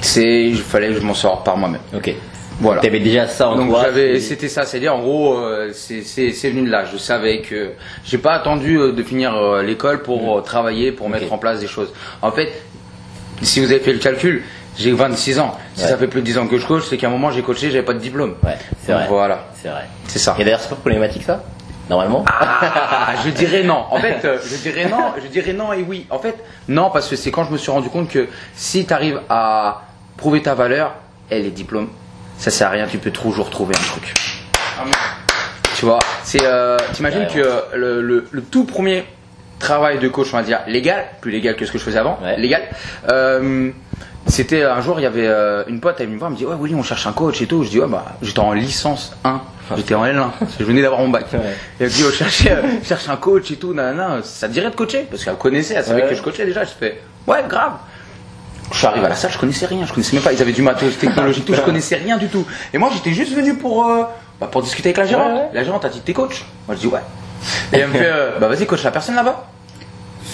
[0.00, 1.80] c'est, il fallait que je m'en sorte par moi-même.
[1.96, 2.14] Ok.
[2.60, 2.80] Voilà.
[2.82, 5.36] T'avais déjà ça en Donc toi j'avais, c'était ça, c'est-à-dire en gros,
[5.72, 6.84] c'est c'est- c'est venu de là.
[6.84, 7.70] Je savais que
[8.04, 11.92] j'ai pas attendu de finir l'école pour euh, travailler, pour mettre en place des choses.
[12.22, 12.52] En fait,
[13.42, 14.44] si vous avez fait le calcul,
[14.76, 15.56] J'ai 26 ans.
[15.74, 15.88] Si Ouais.
[15.88, 17.70] ça fait plus de 10 ans que je coach, c'est qu'à un moment j'ai coaché,
[17.70, 18.34] j'avais pas de diplôme.
[18.42, 19.06] Ouais, c'est vrai.
[19.08, 19.44] Voilà.
[19.62, 19.84] C'est vrai.
[20.08, 20.34] C'est ça.
[20.38, 21.42] Et d'ailleurs, c'est pas problématique ça
[21.90, 23.84] Normalement Ah, je dirais non.
[23.90, 26.06] En fait, euh, je dirais non, je dirais non et oui.
[26.10, 26.34] En fait,
[26.68, 29.82] non, parce que c'est quand je me suis rendu compte que si tu arrives à
[30.16, 30.94] prouver ta valeur,
[31.30, 31.88] et les diplômes,
[32.38, 34.14] ça sert à rien, tu peux toujours trouver un truc.
[35.76, 39.04] Tu vois, c'est, euh, t'imagines Ouais, que euh, le, le- le tout premier
[39.58, 42.18] travail de coach, on va dire légal, plus légal que ce que je faisais avant,
[42.22, 42.36] Ouais.
[42.38, 42.62] légal.
[43.10, 43.70] euh,
[44.26, 46.46] c'était un jour, il y avait euh, une pote, elle me voir, elle me dit
[46.46, 47.62] ouais Willy, on cherche un coach et tout.
[47.62, 49.40] Je dis ouais bah j'étais en licence 1,
[49.76, 51.26] j'étais en L1, parce que je venais d'avoir mon bac.
[51.32, 51.38] Ouais.
[51.78, 54.52] Et elle me dit, oh, cherche, euh, cherche un coach et tout, nanana, ça te
[54.52, 55.06] dirait de coacher?
[55.10, 56.08] Parce qu'elle connaissait, elle savait Ouais.
[56.08, 56.64] que je coachais déjà.
[56.64, 57.72] Je fais, ouais, grave.
[58.72, 60.52] Je suis arrivé à la salle, je connaissais rien, je connaissais même pas, ils avaient
[60.52, 62.46] du matos technologique, tout, je connaissais rien du tout.
[62.72, 64.04] Et moi, j'étais juste venu pour, euh,
[64.40, 65.32] bah, pour discuter avec la gérante.
[65.34, 65.48] Ouais.
[65.52, 66.46] La gérante a dit, t'es coach?
[66.66, 67.00] Moi, je dis, ouais.
[67.74, 68.10] Et elle me fait,
[68.40, 69.44] bah vas-y, coach la personne là-bas.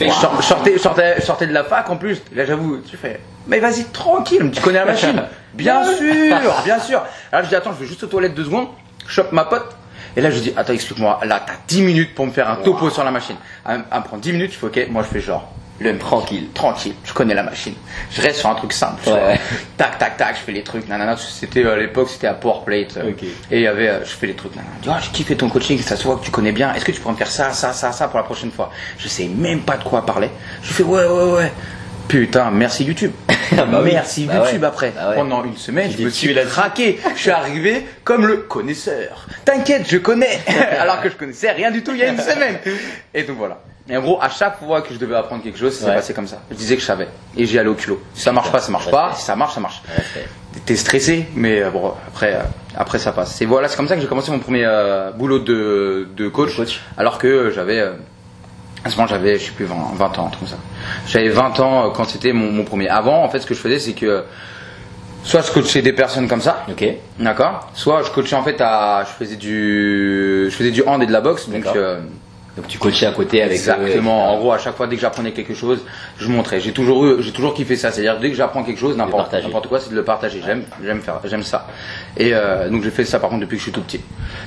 [0.09, 2.22] Je sor- je sortais, je sortais, je sortais de la fac en plus.
[2.34, 5.22] Là, j'avoue, tu fais, mais vas-y, tranquille, tu connais la machine.
[5.55, 7.03] Bien sûr, bien sûr.
[7.32, 8.68] Alors, je dis, attends, je vais juste aux toilettes deux secondes,
[9.07, 9.76] je chope ma pote.
[10.16, 11.20] Et là, je dis, attends, explique-moi.
[11.24, 13.36] Là, t'as 10 minutes pour me faire un topo sur la machine.
[13.68, 15.48] Elle, me- elle me prend 10 minutes, je fais, ok, moi, je fais genre,
[15.81, 17.74] le tranquille, tranquille, je connais la machine.
[18.11, 19.18] Je reste sur un truc simple, tu Ouais.
[19.18, 19.35] vois.
[19.78, 21.16] Tac, tac, tac, je fais les trucs, nanana.
[21.16, 22.99] C'était, euh, à l'époque, c'était à PowerPlate.
[22.99, 23.22] euh, Ok.
[23.22, 24.74] Et il y avait, euh, je fais les trucs, nanana.
[24.78, 26.74] Je dis, ah, j'ai kiffé ton coaching, ça se voit que tu connais bien.
[26.74, 28.70] Est-ce que tu pourrais me faire ça, ça, ça, ça pour la prochaine fois?
[28.99, 30.28] Je sais même pas de quoi parler.
[30.62, 31.53] Je fais, ouais, ouais, ouais.
[32.09, 33.12] Putain, merci YouTube.
[33.53, 33.91] Bah oui.
[33.93, 34.68] merci Bah YouTube ouais.
[34.68, 34.93] après.
[34.95, 35.16] Bah ouais.
[35.16, 36.53] Pendant une semaine, Tu je me suis là-dessus.
[36.55, 37.01] craqué.
[37.16, 39.26] Je suis arrivé comme le connaisseur.
[39.45, 40.39] T'inquiète, je connais.
[40.81, 42.59] Alors que je connaissais rien du tout il y a une semaine.
[43.12, 43.61] Et donc voilà.
[43.91, 45.95] Et en gros, à chaque fois que je devais apprendre quelque chose, ça s'est Ouais.
[45.97, 46.38] passé comme ça.
[46.51, 47.09] Je disais que je savais.
[47.36, 48.01] Et j'y allais au culot.
[48.14, 49.12] Si ça marche pas, ça marche pas.
[49.16, 49.82] Si ça marche, ça marche.
[50.64, 52.43] T'es stressé, mais euh, bon, après, euh,
[52.76, 53.41] après ça passe.
[53.43, 56.57] Et voilà, c'est comme ça que j'ai commencé mon premier euh, boulot de, de coach,
[56.57, 56.80] coach.
[56.99, 57.93] alors que j'avais, euh,
[58.84, 60.57] à ce moment j'avais, je sais plus, 20, 20 ans, comme ça.
[61.07, 62.88] J'avais 20 ans quand c'était mon, mon premier.
[62.88, 64.24] Avant, en fait, ce que je faisais, c'est que
[65.22, 66.84] soit je coachais des personnes comme ça, Ok.
[67.18, 71.07] d'accord, soit je coachais en fait à, je faisais du, je faisais du hand et
[71.07, 71.66] de la boxe, donc.
[71.76, 72.01] Euh,
[72.57, 74.32] Donc tu coachais à côté avec eux, Exactement.
[74.32, 75.84] En gros, à chaque fois, dès que j'apprenais quelque chose,
[76.18, 76.61] je montrais.
[76.61, 77.92] J'ai toujours eu, j'ai toujours kiffé ça.
[77.92, 80.42] C'est-à-dire, dès que j'apprends quelque chose, n'importe, n'importe quoi, c'est de le partager.
[80.44, 81.66] J'aime, j'aime faire, j'aime ça.
[82.16, 84.01] Et euh, donc, j'ai fait ça par contre depuis que je suis tout petit.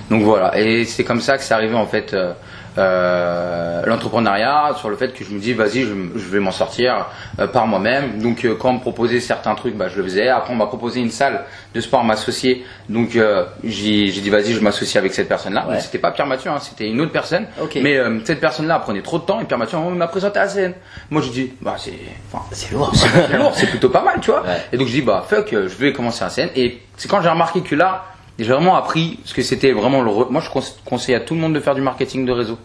[0.10, 0.58] Donc voilà.
[0.60, 2.14] Et c'est comme ça que c'est arrivé en fait.
[2.14, 2.34] euh,
[2.78, 7.08] euh, l'entrepreneuriat sur le fait que je me dis vas-y je, je vais m'en sortir
[7.40, 10.28] euh, par moi-même donc euh, quand on me proposait certains trucs bah, je le faisais
[10.30, 11.44] après on m'a proposé une salle
[11.74, 15.80] de sport m'associer donc euh, j'ai, dit vas-y je m'associe avec cette personne là Ouais.
[15.80, 17.78] c'était pas Pierre Mathieu hein, c'était une autre personne Ok.
[17.82, 20.50] mais euh, cette personne-là prenait trop de temps et Pierre Mathieu m'a présenté à la
[20.50, 20.74] scène.
[21.10, 21.94] Moi je dis bah c'est
[22.32, 22.92] enfin, C'est lourd.
[22.96, 24.42] c'est lourd, c'est plutôt pas mal, tu vois.
[24.42, 24.58] Ouais.
[24.72, 26.50] Et donc je dis bah fuck, euh, je vais commencer à scène.
[26.56, 28.06] Et c'est quand j'ai remarqué que là,
[28.40, 30.10] j'ai vraiment appris ce que c'était vraiment le.
[30.12, 32.58] re- Moi je conse- conseille à tout le monde de faire du marketing de réseau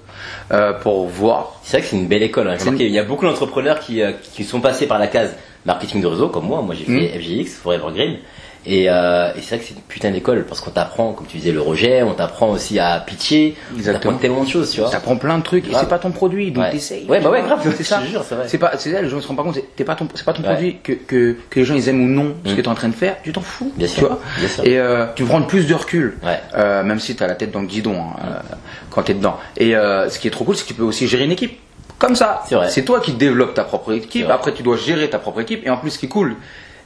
[0.53, 1.61] euh, pour voir.
[1.62, 2.49] C'est vrai que c'est une belle école.
[2.49, 2.57] hein.
[2.59, 5.35] Remarqué, Il y a beaucoup d'entrepreneurs qui, euh, qui sont passés par la case
[5.66, 6.62] marketing de réseau, comme moi.
[6.62, 6.99] Moi, j'ai Mm.
[7.01, 8.16] fait FGX, Forever Green.
[8.71, 11.39] Et, euh, et c'est vrai que c'est une putain d'école parce qu'on t'apprend, comme tu
[11.39, 14.91] disais, le rejet, on t'apprend aussi à pitcher, on t'apprend tellement de choses, tu vois.
[14.91, 16.71] T'apprends plein de trucs et c'est pas ton produit, donc Ouais.
[16.73, 17.07] t'essayes.
[17.09, 18.01] Ouais, bah ouais, grave, c'est ça.
[18.47, 19.55] c'est pas, c'est ça, les gens se rendent pas compte.
[19.55, 20.49] c'est- T'es pas ton, c'est pas ton Ouais.
[20.51, 22.57] produit que, que que les gens ils aiment ou non ce Mm.
[22.57, 23.16] que t'es en train de faire.
[23.23, 24.19] Tu t'en fous, Bien tu sûr, vois.
[24.39, 24.64] bien sûr.
[24.66, 26.19] Et euh, tu prends plus de recul.
[26.23, 26.39] Ouais.
[26.55, 28.55] Euh, même si tu as la tête dans le guidon hein, euh,
[28.91, 29.39] quand tu es dedans.
[29.57, 31.59] Et ce qui est trop cool, c'est que tu peux aussi gérer une équipe.
[31.99, 32.43] Comme ça.
[32.47, 32.69] C'est vrai.
[32.69, 34.29] C'est toi qui développes ta propre équipe.
[34.31, 35.66] Après, tu dois gérer ta propre équipe.
[35.66, 36.37] Et en plus, ce qui est cool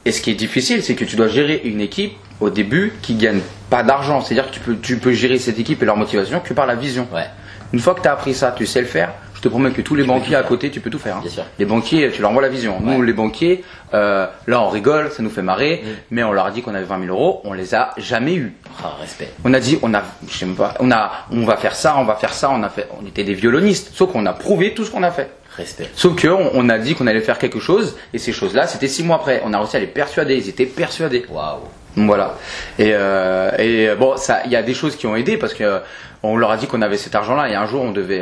[0.05, 3.15] et ce qui est difficile, c'est que tu dois gérer une équipe au début qui
[3.15, 3.39] gagne
[3.69, 4.21] pas d'argent.
[4.21, 6.75] C'est-à-dire que tu peux, tu peux gérer cette équipe et leur motivation que par la
[6.75, 7.07] vision.
[7.13, 7.25] Ouais.
[7.71, 9.13] Une fois que tu as appris ça, tu sais le faire.
[9.35, 11.17] Je te promets que tous les banquiers à côté, tu peux tout faire.
[11.17, 11.21] hein.
[11.21, 11.43] Bien sûr.
[11.59, 12.79] Les banquiers, tu leur envoies la vision.
[12.79, 13.05] Nous, Ouais.
[13.05, 15.87] les banquiers, euh, là, on rigole, ça nous fait marrer, Mm.
[16.11, 18.53] mais on leur a dit qu'on avait 20 000 euros, on les a jamais eu.
[18.83, 19.29] Ah, respect.
[19.43, 22.05] On a dit, on a, je sais pas, on a, on va faire ça, on
[22.05, 24.85] va faire ça, on a fait, on était des violonistes, sauf qu'on a prouvé tout
[24.85, 25.29] ce qu'on a fait.
[25.57, 25.89] Respect.
[25.95, 29.03] Sauf que on, a dit qu'on allait faire quelque chose, et ces choses-là, c'était six
[29.03, 29.41] mois après.
[29.45, 31.25] On a réussi à les persuader, ils étaient persuadés.
[31.29, 31.59] Waouh.
[31.95, 32.35] Voilà.
[32.79, 35.63] Et, euh, et bon, ça, il y a des choses qui ont aidé parce que
[35.63, 35.79] euh,
[36.23, 38.21] on leur a dit qu'on avait cet argent-là et un jour on devait,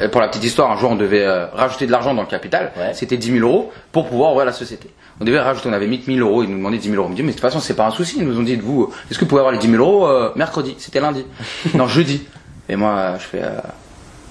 [0.00, 2.72] euh, pour la petite histoire, un jour on devait rajouter de l'argent dans le capital.
[2.76, 2.92] Ouais.
[2.94, 4.90] C'était 10 000 euros pour pouvoir ouvrir la société.
[5.20, 7.06] On devait rajouter, on avait mis 1000 euros, ils nous demandaient 10 000 euros.
[7.06, 8.16] On me dit, mais de toute façon, c'est pas un souci.
[8.18, 10.32] Ils nous ont dit, de vous, est-ce que vous pouvez avoir les 10 000 euros
[10.34, 10.74] mercredi?
[10.78, 11.24] C'était lundi.
[11.74, 12.26] non, jeudi.
[12.68, 13.42] Et moi, je fais,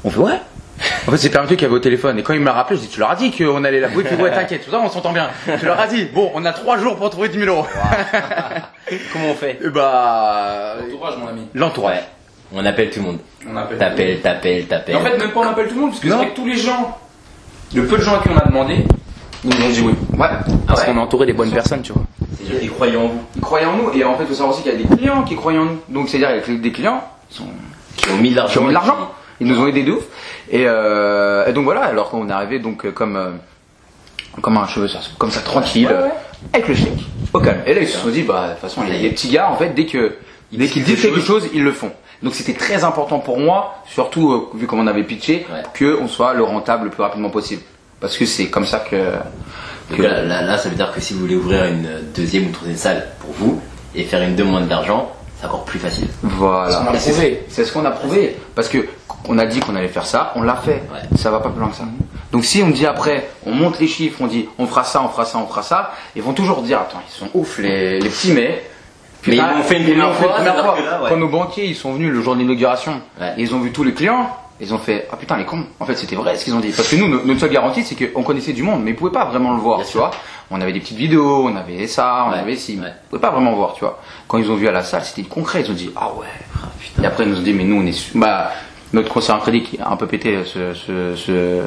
[0.03, 0.41] on fait ouais.
[1.07, 2.17] En fait, c'est Pierre Mathieu qui avait au téléphone.
[2.19, 3.88] Et quand il m'a rappelé, je dis, tu leur as dit qu'on allait là.
[3.95, 5.29] Oui, puis ouais, t'inquiète, tout ça, on s'entend bien.
[5.59, 7.67] Tu leur as dit, bon, on a trois jours pour trouver 10 000 euros.
[9.13, 11.41] Comment on fait Et bah, Entourage, mon ami.
[11.53, 11.97] l'entourage.
[11.97, 12.03] Ouais.
[12.53, 13.19] On appelle tout le monde.
[13.49, 13.77] On appelle.
[13.77, 14.95] T'appelles, t'appelles, Et t'appelles.
[14.97, 16.45] en fait, même pas on appelle tout le monde, parce que c'est vrai que tous
[16.45, 16.97] les gens,
[17.73, 18.84] le peu de gens à qui on a demandé,
[19.45, 19.93] ils nous ont dit oui.
[20.17, 20.27] Ouais.
[20.67, 22.03] Parce ouais qu'on est entouré des bonnes personnes, tu vois.
[22.38, 23.21] C'est-à-dire qu'ils croyaient en vous.
[23.36, 24.95] Ils croyaient en nous et en fait, il faut savoir aussi qu'il y a des
[24.97, 25.79] clients qui croient en nous.
[25.88, 27.45] Donc, c'est-à-dire avec des clients qui, sont,
[27.95, 28.59] Qui ont mis de l'argent.
[28.59, 29.11] ont mis de l'argent.
[29.39, 30.03] Ils nous ont aidés de ouf.
[30.52, 33.32] Et, euh, et donc voilà, alors qu'on est arrivé donc euh, comme, euh,
[34.41, 34.88] comme un cheveu,
[35.18, 36.12] comme ça tranquille, Ouais, ouais.
[36.54, 36.89] avec le chèque,
[37.34, 37.62] au calme.
[37.66, 39.56] Et là, ils se sont dit, bah, de toute façon, les, les petits gars, en
[39.56, 40.16] fait, dès que,
[40.52, 41.91] dès qu'ils disent quelque chose, ils le font.
[42.22, 45.64] Donc c'était très important pour moi, surtout euh, vu comment on avait pitché, Ouais.
[45.74, 47.62] que on soit le rentable le plus rapidement possible.
[47.99, 48.95] Parce que c'est comme ça que.
[49.95, 52.52] Que- là, là, là, ça veut dire que si vous voulez ouvrir une deuxième ou
[52.52, 53.62] troisième salle pour vous
[53.95, 56.08] et faire une demande d'argent, c'est encore plus facile.
[56.22, 56.91] Voilà.
[56.97, 57.43] C'est ce qu'on a prouvé.
[57.49, 58.36] C'est ce qu'on a prouvé.
[58.56, 58.78] Parce que
[59.28, 60.84] on a dit qu'on allait faire ça, on l'a fait.
[60.93, 61.17] Ouais.
[61.17, 61.84] Ça va pas plus loin que ça.
[62.32, 65.09] Donc si on dit après, on monte les chiffres, on dit on fera ça, on
[65.09, 68.09] fera ça, on fera ça, ils vont toujours dire attends, ils sont ouf les, les
[68.09, 68.63] petits mais.
[69.28, 70.76] Mais ils l'ont fait une première fois, première alors fois.
[70.78, 71.09] que là, ouais.
[71.09, 73.34] Quand nos banquiers ils sont venus le jour de l'inauguration, Ouais.
[73.38, 75.63] ils ont vu tous les clients, ils ont fait ah putain les cons.
[75.80, 76.72] En fait c'était vrai ce qu'ils ont dit.
[76.76, 79.11] Parce que nous no- notre seule garantie c'est qu'on connaissait du monde, mais ils pouvaient
[79.11, 79.99] pas vraiment le voir, Bien tu sûr.
[80.01, 80.11] vois.
[80.49, 83.30] On avait des petites vidéos, on avait ça, on avait ci, mais ils pouvaient pas
[83.32, 83.99] vraiment voir, tu vois.
[84.28, 85.61] Quand ils ont vu à la salle, c'était concret.
[85.65, 86.26] Ils ont dit ah ouais.
[87.01, 88.15] Et après, ils nous ont dit, mais nous, on est.
[88.17, 88.51] Bah,
[88.94, 91.62] notre conseiller en crédit qui a un peu pété ce, ce, ce,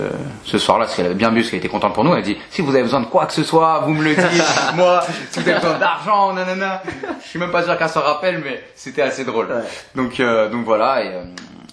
[0.44, 2.12] ce soir-là, parce qu'elle avait bien bu, parce qu'elle était contente pour nous.
[2.12, 4.14] Elle a dit, si vous avez besoin de quoi que ce soit, vous me le
[4.14, 4.44] dites.
[4.74, 5.00] Moi,
[5.30, 6.82] si vous avez besoin d'argent, nanana.
[7.22, 9.48] Je suis même pas sûr qu'elle s'en rappelle, mais c'était assez drôle.
[9.94, 11.22] Donc, euh, donc voilà, et, euh,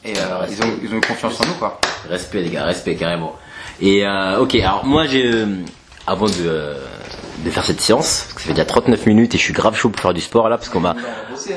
[0.06, 1.80] et euh, ils, ont, ils ont eu confiance en nous, quoi.
[2.10, 3.36] Respect les gars, respect carrément.
[3.82, 5.45] Et euh, ok, alors moi j'ai euh,
[6.06, 6.76] avant de, euh,
[7.43, 9.75] de faire cette séance, parce que ça fait déjà 39 minutes et je suis grave
[9.75, 10.95] chaud pour faire du sport là parce qu'on m'a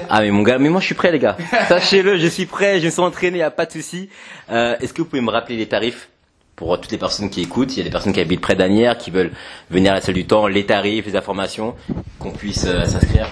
[0.08, 1.36] Ah mais mon gars, mais moi je suis prêt les gars.
[1.68, 4.08] Sachez-le, je suis prêt, je me suis entraîné, y a pas de souci.
[4.50, 6.08] Euh, est-ce que vous pouvez me rappeler les tarifs
[6.56, 8.96] pour toutes les personnes qui écoutent, il y a des personnes qui habitent près d'Anières,
[8.96, 9.32] qui veulent
[9.70, 11.74] venir à la salle du temps, les tarifs, les informations,
[12.18, 13.28] qu'on puisse euh, s'inscrire.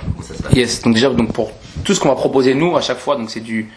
[0.52, 1.52] Yes, donc déjà donc pour
[1.84, 3.70] tout ce qu'on va proposer nous à chaque fois, donc c'est du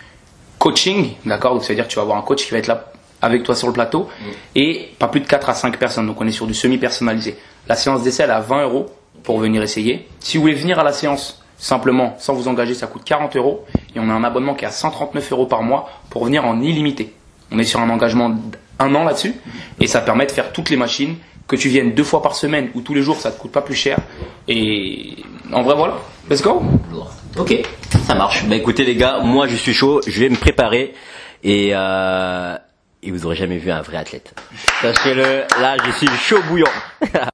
[0.58, 1.54] coaching, d'accord?
[1.54, 3.44] Donc ça veut dire que tu vas avoir un coach qui va être là avec
[3.44, 4.10] toi sur le plateau
[4.56, 6.08] et pas plus de 4 à 5 personnes.
[6.08, 7.38] Donc on est sur du semi-personnalisé.
[7.68, 8.88] La séance d'essai elle est à 20 euros
[9.24, 10.08] pour venir essayer.
[10.20, 13.66] Si vous voulez venir à la séance simplement sans vous engager, ça coûte 40 euros
[13.96, 16.62] et on a un abonnement qui est à 139 euros par mois pour venir en
[16.62, 17.14] illimité.
[17.52, 19.36] On est sur un engagement d'un an là-dessus
[19.80, 21.16] et ça permet de faire toutes les machines.
[21.48, 23.62] Que tu viennes deux fois par semaine ou tous les jours, ça te coûte pas
[23.62, 24.00] plus cher.
[24.48, 25.18] Et
[25.54, 25.98] en vrai, voilà.
[26.28, 26.64] Let's go!
[27.38, 27.54] Ok,
[28.08, 28.46] ça marche.
[28.46, 30.94] Bah écoutez les gars, moi je suis chaud, je vais me préparer
[31.44, 32.56] et euh,
[33.04, 34.34] et vous aurez jamais vu un vrai athlète.
[34.82, 36.72] Sachez-le, là je suis chaud bouillant.